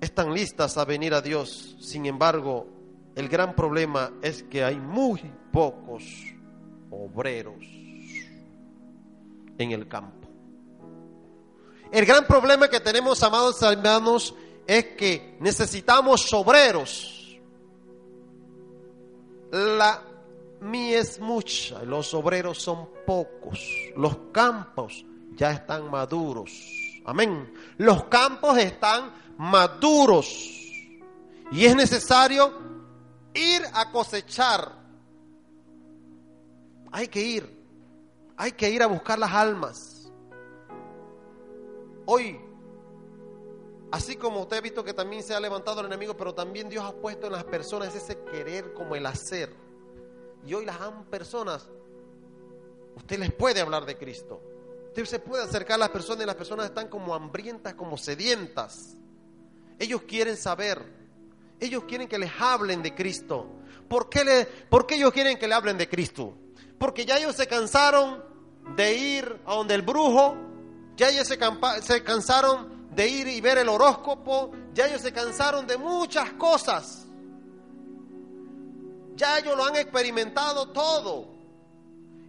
están 0.00 0.34
listas 0.34 0.76
a 0.76 0.84
venir 0.84 1.14
a 1.14 1.20
Dios, 1.20 1.76
sin 1.78 2.06
embargo, 2.06 2.66
el 3.14 3.28
gran 3.28 3.54
problema 3.54 4.14
es 4.20 4.42
que 4.42 4.64
hay 4.64 4.74
muy 4.74 5.22
pocos 5.52 6.02
obreros 6.90 7.64
en 9.56 9.70
el 9.70 9.86
campo. 9.86 10.28
El 11.92 12.04
gran 12.04 12.26
problema 12.26 12.66
que 12.68 12.80
tenemos, 12.80 13.22
amados 13.22 13.62
hermanos, 13.62 14.34
es 14.66 14.84
que 14.96 15.36
necesitamos 15.38 16.32
obreros. 16.32 17.38
La 19.52 20.02
mies 20.64 21.10
es 21.10 21.20
mucha, 21.20 21.82
los 21.84 22.12
obreros 22.14 22.60
son 22.60 22.88
pocos. 23.06 23.60
Los 23.96 24.16
campos 24.32 25.04
ya 25.36 25.52
están 25.52 25.90
maduros. 25.90 26.50
Amén. 27.04 27.52
Los 27.76 28.04
campos 28.04 28.58
están 28.58 29.12
maduros. 29.36 30.26
Y 31.52 31.64
es 31.66 31.76
necesario 31.76 32.52
ir 33.34 33.62
a 33.72 33.90
cosechar. 33.92 34.72
Hay 36.90 37.08
que 37.08 37.20
ir. 37.20 37.64
Hay 38.36 38.52
que 38.52 38.70
ir 38.70 38.82
a 38.82 38.86
buscar 38.86 39.18
las 39.18 39.32
almas. 39.32 40.10
Hoy, 42.06 42.40
así 43.92 44.16
como 44.16 44.40
usted 44.40 44.58
ha 44.58 44.60
visto 44.60 44.84
que 44.84 44.92
también 44.92 45.22
se 45.22 45.34
ha 45.34 45.40
levantado 45.40 45.80
el 45.80 45.86
enemigo, 45.86 46.16
pero 46.16 46.34
también 46.34 46.68
Dios 46.68 46.84
ha 46.84 46.92
puesto 46.92 47.26
en 47.26 47.32
las 47.32 47.44
personas 47.44 47.94
ese 47.94 48.18
querer 48.24 48.74
como 48.74 48.94
el 48.96 49.06
hacer. 49.06 49.63
Y 50.46 50.54
hoy 50.54 50.64
las 50.64 50.78
personas, 51.10 51.66
usted 52.96 53.18
les 53.18 53.32
puede 53.32 53.60
hablar 53.60 53.86
de 53.86 53.96
Cristo. 53.96 54.40
Usted 54.88 55.04
se 55.06 55.18
puede 55.18 55.42
acercar 55.42 55.74
a 55.74 55.78
las 55.78 55.90
personas 55.90 56.22
y 56.22 56.26
las 56.26 56.36
personas 56.36 56.66
están 56.66 56.88
como 56.88 57.14
hambrientas, 57.14 57.74
como 57.74 57.96
sedientas. 57.96 58.96
Ellos 59.78 60.02
quieren 60.02 60.36
saber. 60.36 60.80
Ellos 61.58 61.84
quieren 61.84 62.08
que 62.08 62.18
les 62.18 62.30
hablen 62.38 62.82
de 62.82 62.94
Cristo. 62.94 63.46
¿Por 63.88 64.08
qué, 64.08 64.46
¿Por 64.68 64.86
qué 64.86 64.96
ellos 64.96 65.12
quieren 65.12 65.38
que 65.38 65.48
le 65.48 65.54
hablen 65.54 65.78
de 65.78 65.88
Cristo? 65.88 66.34
Porque 66.78 67.04
ya 67.04 67.18
ellos 67.18 67.34
se 67.34 67.46
cansaron 67.46 68.22
de 68.76 68.94
ir 68.94 69.40
a 69.46 69.54
donde 69.54 69.74
el 69.74 69.82
brujo, 69.82 70.36
ya 70.96 71.08
ellos 71.08 71.26
se, 71.26 71.38
se 71.82 72.02
cansaron 72.02 72.88
de 72.94 73.08
ir 73.08 73.26
y 73.28 73.40
ver 73.40 73.58
el 73.58 73.68
horóscopo, 73.68 74.52
ya 74.72 74.86
ellos 74.86 75.02
se 75.02 75.12
cansaron 75.12 75.66
de 75.66 75.76
muchas 75.76 76.32
cosas. 76.34 77.03
Ya 79.16 79.38
ellos 79.38 79.56
lo 79.56 79.64
han 79.64 79.76
experimentado 79.76 80.68
todo 80.70 81.28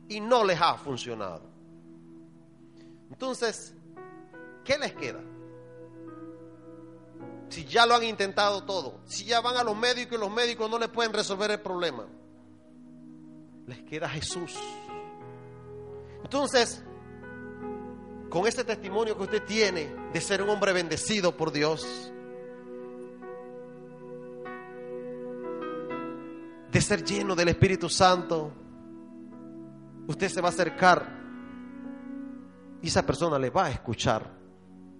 y 0.08 0.20
no 0.20 0.44
les 0.44 0.60
ha 0.62 0.78
funcionado. 0.78 1.42
Entonces, 3.10 3.74
¿qué 4.64 4.78
les 4.78 4.94
queda? 4.94 5.22
Si 7.50 7.66
ya 7.66 7.86
lo 7.86 7.96
han 7.96 8.04
intentado 8.04 8.64
todo, 8.64 9.00
si 9.06 9.26
ya 9.26 9.40
van 9.42 9.58
a 9.58 9.64
los 9.64 9.78
médicos 9.78 10.18
y 10.18 10.20
los 10.20 10.32
médicos 10.32 10.70
no 10.70 10.78
le 10.78 10.88
pueden 10.88 11.14
resolver 11.14 11.52
el 11.52 11.62
problema, 11.62 12.06
les 13.68 13.82
queda 13.84 14.10
Jesús. 14.10 14.56
Entonces, 16.24 16.84
con 18.30 18.48
este 18.48 18.64
testimonio 18.64 19.16
que 19.16 19.24
usted 19.24 19.44
tiene 19.46 19.96
de 20.12 20.22
ser 20.22 20.42
un 20.42 20.50
hombre 20.50 20.74
bendecido 20.74 21.38
por 21.38 21.52
Dios, 21.52 22.12
de 26.76 26.82
ser 26.82 27.06
lleno 27.06 27.38
del 27.38 27.48
Espíritu 27.48 27.88
Santo, 27.88 28.52
usted 30.08 30.28
se 30.28 30.42
va 30.42 30.50
a 30.50 30.52
acercar 30.52 31.08
y 32.82 32.90
esa 32.90 33.06
persona 33.06 33.40
le 33.40 33.50
va 33.50 33.68
a 33.68 33.70
escuchar. 33.70 34.30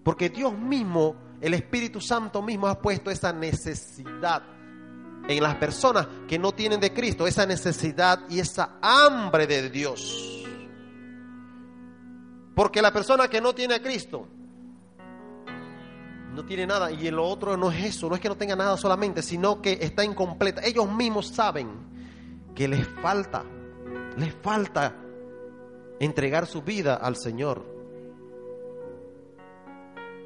Porque 0.02 0.30
Dios 0.30 0.58
mismo, 0.58 1.18
el 1.42 1.54
Espíritu 1.54 2.00
Santo 2.00 2.42
mismo 2.42 2.68
ha 2.68 2.82
puesto 2.82 3.12
esa 3.12 3.34
necesidad 3.34 4.42
en 5.28 5.44
las 5.44 5.56
personas 5.56 6.08
que 6.30 6.40
no 6.40 6.54
tienen 6.54 6.80
de 6.80 6.94
Cristo, 6.94 7.28
esa 7.28 7.46
necesidad 7.46 8.22
y 8.30 8.40
esa 8.40 8.78
hambre 8.82 9.46
de 9.46 9.70
Dios. 9.70 10.46
Porque 12.56 12.82
la 12.82 12.94
persona 12.94 13.28
que 13.28 13.42
no 13.42 13.54
tiene 13.54 13.74
a 13.74 13.82
Cristo 13.82 14.30
no 16.36 16.46
tiene 16.46 16.68
nada 16.68 16.92
y 16.92 17.10
lo 17.10 17.26
otro 17.26 17.56
no 17.56 17.72
es 17.72 17.86
eso, 17.86 18.10
no 18.10 18.16
es 18.16 18.22
que 18.22 18.28
no 18.28 18.36
tenga 18.36 18.58
nada 18.58 18.76
solamente, 18.76 19.24
sino 19.24 19.62
que 19.62 19.80
está 19.82 20.04
incompleta. 20.04 20.62
Ellos 20.64 20.92
mismos 20.92 21.30
saben 21.30 21.70
que 22.54 22.68
les 22.68 22.86
falta, 23.02 23.44
les 24.18 24.34
falta 24.36 24.96
entregar 26.00 26.46
su 26.46 26.62
vida 26.62 26.96
al 26.96 27.16
Señor. 27.16 27.64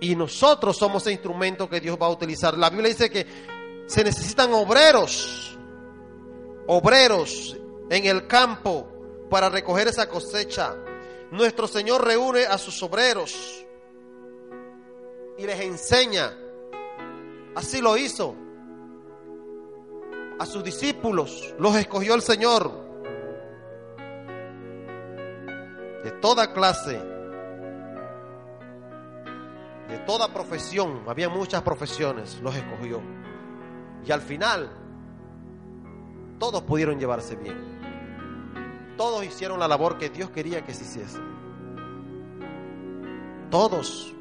Y 0.02 0.16
nosotros 0.16 0.78
somos 0.78 1.06
el 1.06 1.14
instrumento 1.14 1.70
que 1.70 1.80
Dios 1.80 1.98
va 2.02 2.08
a 2.08 2.10
utilizar. 2.10 2.58
La 2.58 2.70
Biblia 2.72 2.90
dice 2.90 3.12
que 3.12 3.28
se 3.86 4.04
necesitan 4.04 4.52
obreros, 4.54 5.58
obreros 6.66 7.56
en 7.90 8.06
el 8.06 8.26
campo 8.26 8.88
para 9.30 9.50
recoger 9.50 9.90
esa 9.90 10.10
cosecha. 10.10 10.76
Nuestro 11.32 11.68
Señor 11.68 12.04
reúne 12.04 12.46
a 12.46 12.58
sus 12.58 12.82
obreros 12.82 13.66
y 15.40 15.46
les 15.46 15.60
enseña. 15.62 16.32
Así 17.56 17.82
lo 17.82 17.98
hizo. 17.98 18.36
A 20.38 20.46
sus 20.46 20.64
discípulos 20.64 21.54
los 21.58 21.76
escogió 21.76 22.14
el 22.14 22.22
Señor. 22.22 22.72
De 26.04 26.12
toda 26.22 26.54
clase 26.54 27.02
de 29.90 29.98
toda 30.00 30.32
profesión, 30.32 31.02
había 31.08 31.30
muchas 31.30 31.64
profesiones, 31.64 32.40
los 32.44 32.56
escogió. 32.56 33.02
Y 34.06 34.12
al 34.12 34.22
final, 34.22 34.70
todos 36.38 36.62
pudieron 36.62 37.00
llevarse 37.00 37.36
bien. 37.36 37.58
Todos 38.96 39.26
hicieron 39.26 39.60
la 39.60 39.68
labor 39.68 39.98
que 39.98 40.12
Dios 40.12 40.30
quería 40.30 40.64
que 40.64 40.76
se 40.76 40.84
hiciese. 40.84 41.20
Todos 43.50 44.14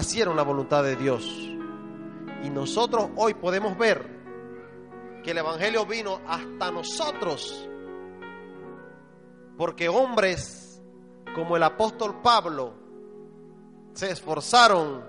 hicieron 0.00 0.36
la 0.36 0.42
voluntad 0.42 0.82
de 0.82 0.96
Dios. 0.96 1.24
Y 2.44 2.50
nosotros 2.50 3.10
hoy 3.16 3.34
podemos 3.34 3.76
ver 3.76 4.18
que 5.22 5.32
el 5.32 5.38
Evangelio 5.38 5.86
vino 5.86 6.20
hasta 6.26 6.70
nosotros. 6.70 7.68
Porque 9.56 9.88
hombres 9.88 10.68
como 11.34 11.56
el 11.56 11.62
apóstol 11.62 12.20
Pablo, 12.22 12.72
se 13.92 14.10
esforzaron 14.10 15.04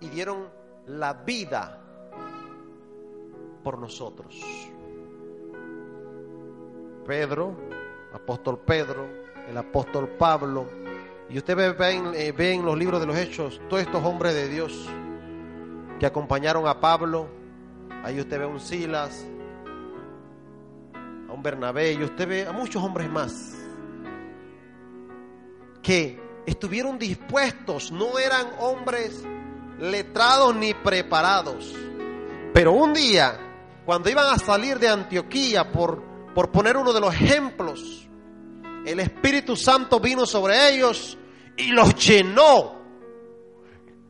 y 0.00 0.08
dieron 0.08 0.48
la 0.86 1.12
vida 1.12 1.80
por 3.62 3.78
nosotros. 3.78 4.40
Pedro, 7.06 7.56
apóstol 8.12 8.60
Pedro, 8.60 9.06
el 9.48 9.56
apóstol 9.56 10.08
Pablo, 10.10 10.66
y 11.30 11.36
usted 11.36 11.56
ve, 11.56 11.90
en, 11.90 12.14
eh, 12.14 12.32
ve 12.32 12.52
en 12.52 12.64
los 12.64 12.76
libros 12.76 13.00
de 13.00 13.06
los 13.06 13.16
hechos 13.16 13.60
todos 13.68 13.82
estos 13.82 14.02
hombres 14.04 14.34
de 14.34 14.48
Dios 14.48 14.88
que 16.00 16.06
acompañaron 16.06 16.66
a 16.66 16.80
Pablo, 16.80 17.28
ahí 18.02 18.18
usted 18.18 18.38
ve 18.38 18.44
a 18.44 18.48
un 18.48 18.60
Silas, 18.60 19.26
a 21.28 21.32
un 21.32 21.42
Bernabé, 21.42 21.92
y 21.92 22.02
usted 22.02 22.26
ve 22.26 22.46
a 22.46 22.52
muchos 22.52 22.82
hombres 22.82 23.10
más 23.10 23.54
que 25.82 26.20
estuvieron 26.46 26.98
dispuestos, 26.98 27.92
no 27.92 28.18
eran 28.18 28.46
hombres 28.58 29.22
letrados 29.78 30.54
ni 30.54 30.72
preparados. 30.72 31.74
Pero 32.54 32.72
un 32.72 32.94
día, 32.94 33.38
cuando 33.84 34.08
iban 34.08 34.32
a 34.32 34.38
salir 34.38 34.78
de 34.78 34.88
Antioquía, 34.88 35.70
por, 35.70 36.02
por 36.34 36.50
poner 36.50 36.76
uno 36.76 36.92
de 36.92 37.00
los 37.00 37.12
ejemplos, 37.12 38.08
el 38.86 39.00
Espíritu 39.00 39.56
Santo 39.56 40.00
vino 40.00 40.24
sobre 40.24 40.74
ellos 40.74 41.17
y 41.58 41.68
los 41.68 41.94
llenó. 41.94 42.78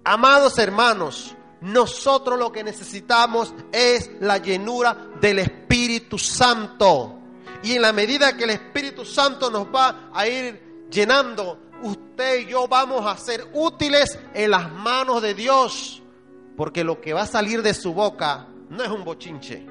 Amados 0.05 0.59
hermanos, 0.59 1.35
nosotros 1.61 2.39
lo 2.39 2.53
que 2.53 2.63
necesitamos 2.63 3.53
es 3.73 4.11
la 4.21 4.39
llenura 4.39 4.97
del 5.21 5.41
Espíritu 5.41 6.19
Santo. 6.19 7.19
Y 7.63 7.75
en 7.75 7.83
la 7.83 7.93
medida 7.93 8.37
que 8.37 8.45
el 8.45 8.51
Espíritu 8.51 9.05
Santo 9.05 9.51
nos 9.51 9.67
va 9.67 10.11
a 10.15 10.29
ir 10.29 10.87
llenando, 10.91 11.59
usted 11.83 12.41
y 12.41 12.47
yo 12.47 12.69
vamos 12.69 13.05
a 13.05 13.17
ser 13.17 13.49
útiles 13.53 14.19
en 14.35 14.51
las 14.51 14.71
manos 14.71 15.21
de 15.21 15.35
Dios. 15.35 16.03
Porque 16.57 16.85
lo 16.85 17.01
que 17.01 17.13
va 17.13 17.23
a 17.23 17.27
salir 17.27 17.63
de 17.63 17.75
su 17.75 17.93
boca 17.93 18.49
no 18.69 18.83
es 18.85 18.91
un 18.91 19.05
bochinche. 19.05 19.67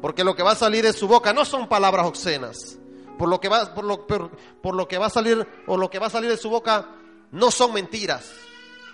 Porque 0.00 0.24
lo 0.24 0.34
que 0.34 0.42
va 0.42 0.52
a 0.52 0.56
salir 0.56 0.82
de 0.84 0.92
su 0.92 1.06
boca 1.06 1.32
no 1.32 1.44
son 1.44 1.68
palabras 1.68 2.06
obscenas. 2.06 2.78
Por 3.18 3.28
lo 3.28 3.40
que 3.40 3.48
va, 3.48 3.74
por 3.74 3.84
lo, 3.84 4.06
por 4.06 4.74
lo 4.74 4.88
que 4.88 4.98
va 4.98 5.06
a 5.06 5.10
salir, 5.10 5.46
o 5.66 5.76
lo 5.76 5.90
que 5.90 5.98
va 5.98 6.06
a 6.06 6.10
salir 6.10 6.30
de 6.30 6.36
su 6.36 6.50
boca 6.50 6.86
no 7.32 7.50
son 7.50 7.72
mentiras. 7.72 8.30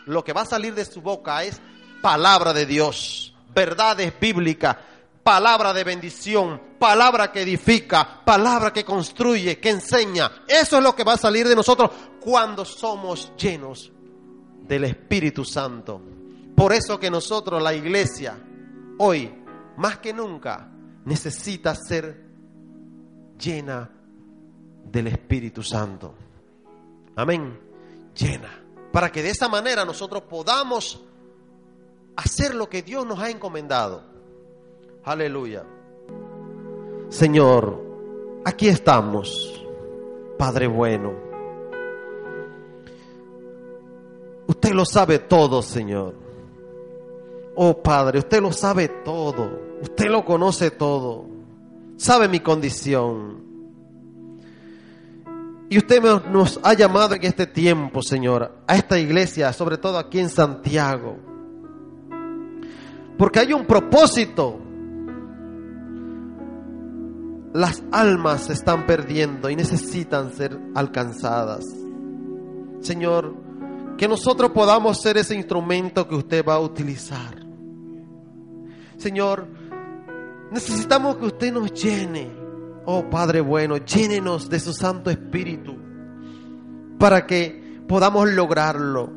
Lo 0.07 0.25
que 0.25 0.33
va 0.33 0.43
a 0.43 0.47
salir 0.47 0.75
de 0.75 0.85
su 0.85 1.03
boca 1.03 1.45
es 1.45 1.61
palabra 2.01 2.53
de 2.53 2.67
Dios, 2.67 3.35
verdades 3.55 4.13
bíblicas, 4.19 4.77
palabra 5.23 5.73
de 5.73 5.85
bendición, 5.85 6.61
palabra 6.79 7.31
que 7.31 7.43
edifica, 7.43 8.25
palabra 8.25 8.73
que 8.73 8.85
construye, 8.85 9.59
que 9.59 9.71
enseña. 9.71 10.31
Eso 10.47 10.79
es 10.79 10.83
lo 10.83 10.95
que 10.95 11.05
va 11.05 11.15
a 11.15 11.19
salir 11.19 11.47
de 11.47 11.57
nosotros 11.57 11.91
cuando 12.21 12.65
somos 12.65 13.33
llenos 13.37 13.93
del 14.63 14.85
Espíritu 14.85 15.45
Santo. 15.45 16.01
Por 16.57 16.73
eso 16.73 16.99
que 16.99 17.11
nosotros, 17.11 17.63
la 17.63 17.75
iglesia, 17.75 18.39
hoy, 18.99 19.33
más 19.77 19.99
que 19.99 20.13
nunca, 20.13 20.69
necesita 21.05 21.75
ser 21.75 22.25
llena 23.39 23.91
del 24.90 25.09
Espíritu 25.09 25.62
Santo. 25.62 26.14
Amén. 27.16 27.59
Llena. 28.14 28.62
Para 28.92 29.11
que 29.11 29.22
de 29.22 29.31
esa 29.31 29.48
manera 29.48 29.85
nosotros 29.85 30.22
podamos 30.22 31.03
hacer 32.16 32.55
lo 32.55 32.68
que 32.68 32.83
Dios 32.83 33.07
nos 33.07 33.18
ha 33.20 33.31
encomendado. 33.31 34.03
Aleluya. 35.05 35.64
Señor, 37.09 37.81
aquí 38.44 38.68
estamos, 38.68 39.64
Padre 40.37 40.66
bueno. 40.66 41.12
Usted 44.46 44.72
lo 44.72 44.85
sabe 44.85 45.20
todo, 45.20 45.62
Señor. 45.62 46.14
Oh 47.55 47.83
Padre, 47.83 48.18
usted 48.18 48.40
lo 48.40 48.53
sabe 48.53 48.88
todo. 48.88 49.68
Usted 49.83 50.07
lo 50.07 50.24
conoce 50.24 50.70
todo. 50.70 51.27
Sabe 51.96 52.29
mi 52.29 52.40
condición. 52.40 53.48
Y 55.71 55.79
usted 55.79 56.03
nos 56.31 56.59
ha 56.62 56.75
llamado 56.75 57.14
en 57.14 57.25
este 57.25 57.47
tiempo, 57.47 58.03
Señor, 58.03 58.62
a 58.66 58.77
esta 58.77 58.99
iglesia, 58.99 59.53
sobre 59.53 59.77
todo 59.77 59.99
aquí 59.99 60.19
en 60.19 60.31
Santiago. 60.31 61.19
Porque 63.19 63.41
hay 63.41 63.53
un 63.53 63.66
propósito 63.66 64.62
las 67.53 67.83
almas 67.91 68.45
se 68.45 68.53
están 68.53 68.87
perdiendo 68.87 69.51
y 69.51 69.57
necesitan 69.57 70.33
ser 70.33 70.59
alcanzadas. 70.75 71.64
Señor, 72.81 73.35
que 73.97 74.07
nosotros 74.07 74.53
podamos 74.53 75.01
ser 75.01 75.16
ese 75.16 75.35
instrumento 75.35 76.07
que 76.07 76.14
usted 76.14 76.45
va 76.45 76.55
a 76.55 76.61
utilizar. 76.61 77.35
Señor, 78.97 79.49
necesitamos 80.53 81.16
que 81.16 81.27
usted 81.27 81.53
nos 81.53 81.73
llene. 81.73 82.31
Oh 82.91 83.11
Padre 83.11 83.43
bueno, 83.43 83.76
llénenos 83.76 84.49
de 84.49 84.59
su 84.59 84.72
Santo 84.72 85.11
Espíritu 85.11 85.76
para 86.99 87.26
que 87.26 87.82
podamos 87.86 88.30
lograrlo. 88.30 89.12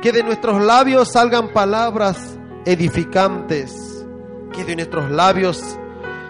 Que 0.00 0.12
de 0.12 0.22
nuestros 0.22 0.62
labios 0.62 1.10
salgan 1.10 1.52
palabras 1.52 2.38
edificantes. 2.64 4.06
Que 4.52 4.64
de 4.64 4.76
nuestros 4.76 5.10
labios 5.10 5.60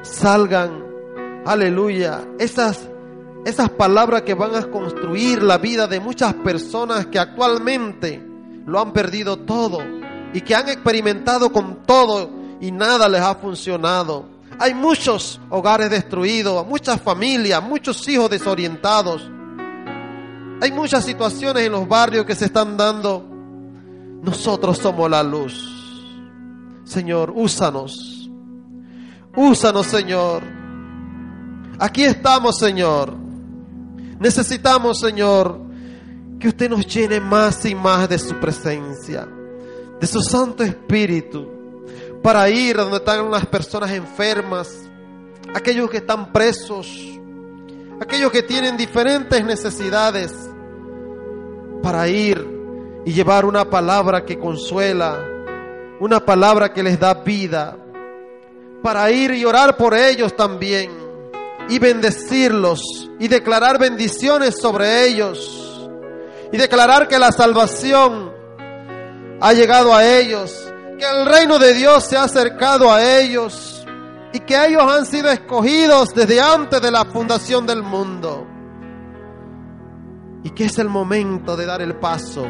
salgan 0.01 0.86
aleluya, 1.44 2.26
esas 2.38 2.88
esas 3.44 3.68
palabras 3.68 4.22
que 4.22 4.32
van 4.32 4.55
a 4.55 4.70
construir 4.70 5.42
la 5.42 5.59
vida 5.59 5.86
de 5.86 6.01
muchas 6.01 6.32
personas 6.32 7.09
que 7.09 7.18
actualmente 7.18 8.26
lo 8.64 8.80
han 8.80 8.94
perdido 8.94 9.40
todo 9.40 9.80
y 10.32 10.40
que 10.40 10.55
han 10.55 10.70
experimentado 10.70 11.53
con 11.53 11.82
todo 11.84 12.30
y 12.59 12.72
nada 12.72 13.07
les 13.07 13.20
ha 13.20 13.34
funcionado. 13.34 14.38
Hay 14.61 14.74
muchos 14.74 15.40
hogares 15.50 15.88
destruidos, 15.88 16.66
muchas 16.66 17.00
familias, 17.00 17.62
muchos 17.62 18.06
hijos 18.09 18.28
desorientados. 18.28 19.30
Hay 20.61 20.72
muchas 20.72 21.04
situaciones 21.04 21.64
en 21.64 21.72
los 21.72 21.86
barrios 21.86 22.26
que 22.26 22.34
se 22.34 22.46
están 22.46 22.76
dando. 22.76 23.24
Nosotros 24.22 24.78
somos 24.78 25.09
la 25.09 25.22
luz. 25.22 25.78
Señor, 26.84 27.32
úsanos. 27.34 28.28
Úsanos, 29.36 29.86
Señor. 29.86 30.42
Aquí 31.78 32.02
estamos, 32.02 32.59
Señor. 32.59 33.14
Necesitamos, 34.18 34.98
Señor, 34.98 35.61
que 36.40 36.48
usted 36.48 36.68
nos 36.68 36.84
llene 36.86 37.20
más 37.20 37.64
y 37.64 37.74
más 37.76 38.09
de 38.09 38.18
su 38.18 38.34
presencia, 38.40 39.28
de 40.00 40.06
su 40.09 40.20
Santo 40.20 40.64
Espíritu, 40.64 41.57
para 42.23 42.49
ir 42.51 42.79
a 42.79 42.83
donde 42.83 42.99
están 42.99 43.31
las 43.31 43.47
personas 43.47 43.91
enfermas, 43.93 44.69
aquellos 45.55 45.91
que 45.91 45.99
están 45.99 46.33
presos, 46.33 46.89
aquellos 48.01 48.31
que 48.31 48.43
tienen 48.43 48.77
diferentes 48.77 49.45
necesidades, 49.45 50.33
para 51.83 52.09
ir 52.09 52.47
y 53.05 53.12
llevar 53.12 53.45
una 53.45 53.71
palabra 53.71 54.25
que 54.25 54.39
consuela, 54.39 55.19
una 56.01 56.21
palabra 56.25 56.73
que 56.73 56.83
les 56.83 56.99
da 56.99 57.14
vida, 57.14 57.77
para 58.83 59.11
ir 59.11 59.33
y 59.33 59.45
orar 59.45 59.77
por 59.77 59.95
ellos 59.95 60.37
también 60.37 60.91
y 61.69 61.79
bendecirlos 61.79 63.11
y 63.19 63.29
declarar 63.29 63.79
bendiciones 63.79 64.57
sobre 64.61 65.07
ellos 65.07 65.89
y 66.53 66.57
declarar 66.57 67.09
que 67.09 67.19
la 67.19 67.33
salvación 67.33 68.33
ha 69.41 69.53
llegado 69.53 69.95
a 69.95 70.07
ellos, 70.07 70.68
que 70.99 71.09
el 71.09 71.26
reino 71.26 71.59
de 71.59 71.74
Dios 71.74 72.05
se 72.05 72.16
ha 72.16 72.24
acercado 72.24 72.90
a 72.90 73.20
ellos 73.20 73.86
y 74.32 74.40
que 74.40 74.66
ellos 74.66 74.82
han 74.82 75.07
sido 75.07 75.30
escogidos 75.30 76.12
desde 76.14 76.40
antes 76.40 76.82
de 76.82 76.90
la 76.90 77.05
fundación 77.05 77.66
del 77.66 77.82
mundo 77.82 78.46
y 80.42 80.51
que 80.51 80.64
es 80.64 80.78
el 80.78 80.88
momento 80.88 81.57
de 81.57 81.66
dar 81.66 81.80
el 81.82 81.96
paso. 81.96 82.46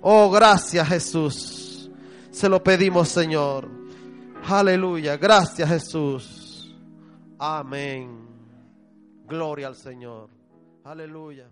Oh, 0.00 0.30
gracias 0.30 0.88
Jesús. 0.88 1.90
Se 2.30 2.48
lo 2.48 2.62
pedimos 2.62 3.08
Señor. 3.08 3.68
Aleluya. 4.46 5.16
Gracias 5.16 5.68
Jesús. 5.68 6.74
Amén. 7.38 8.28
Gloria 9.26 9.68
al 9.68 9.76
Señor. 9.76 10.28
Aleluya. 10.84 11.48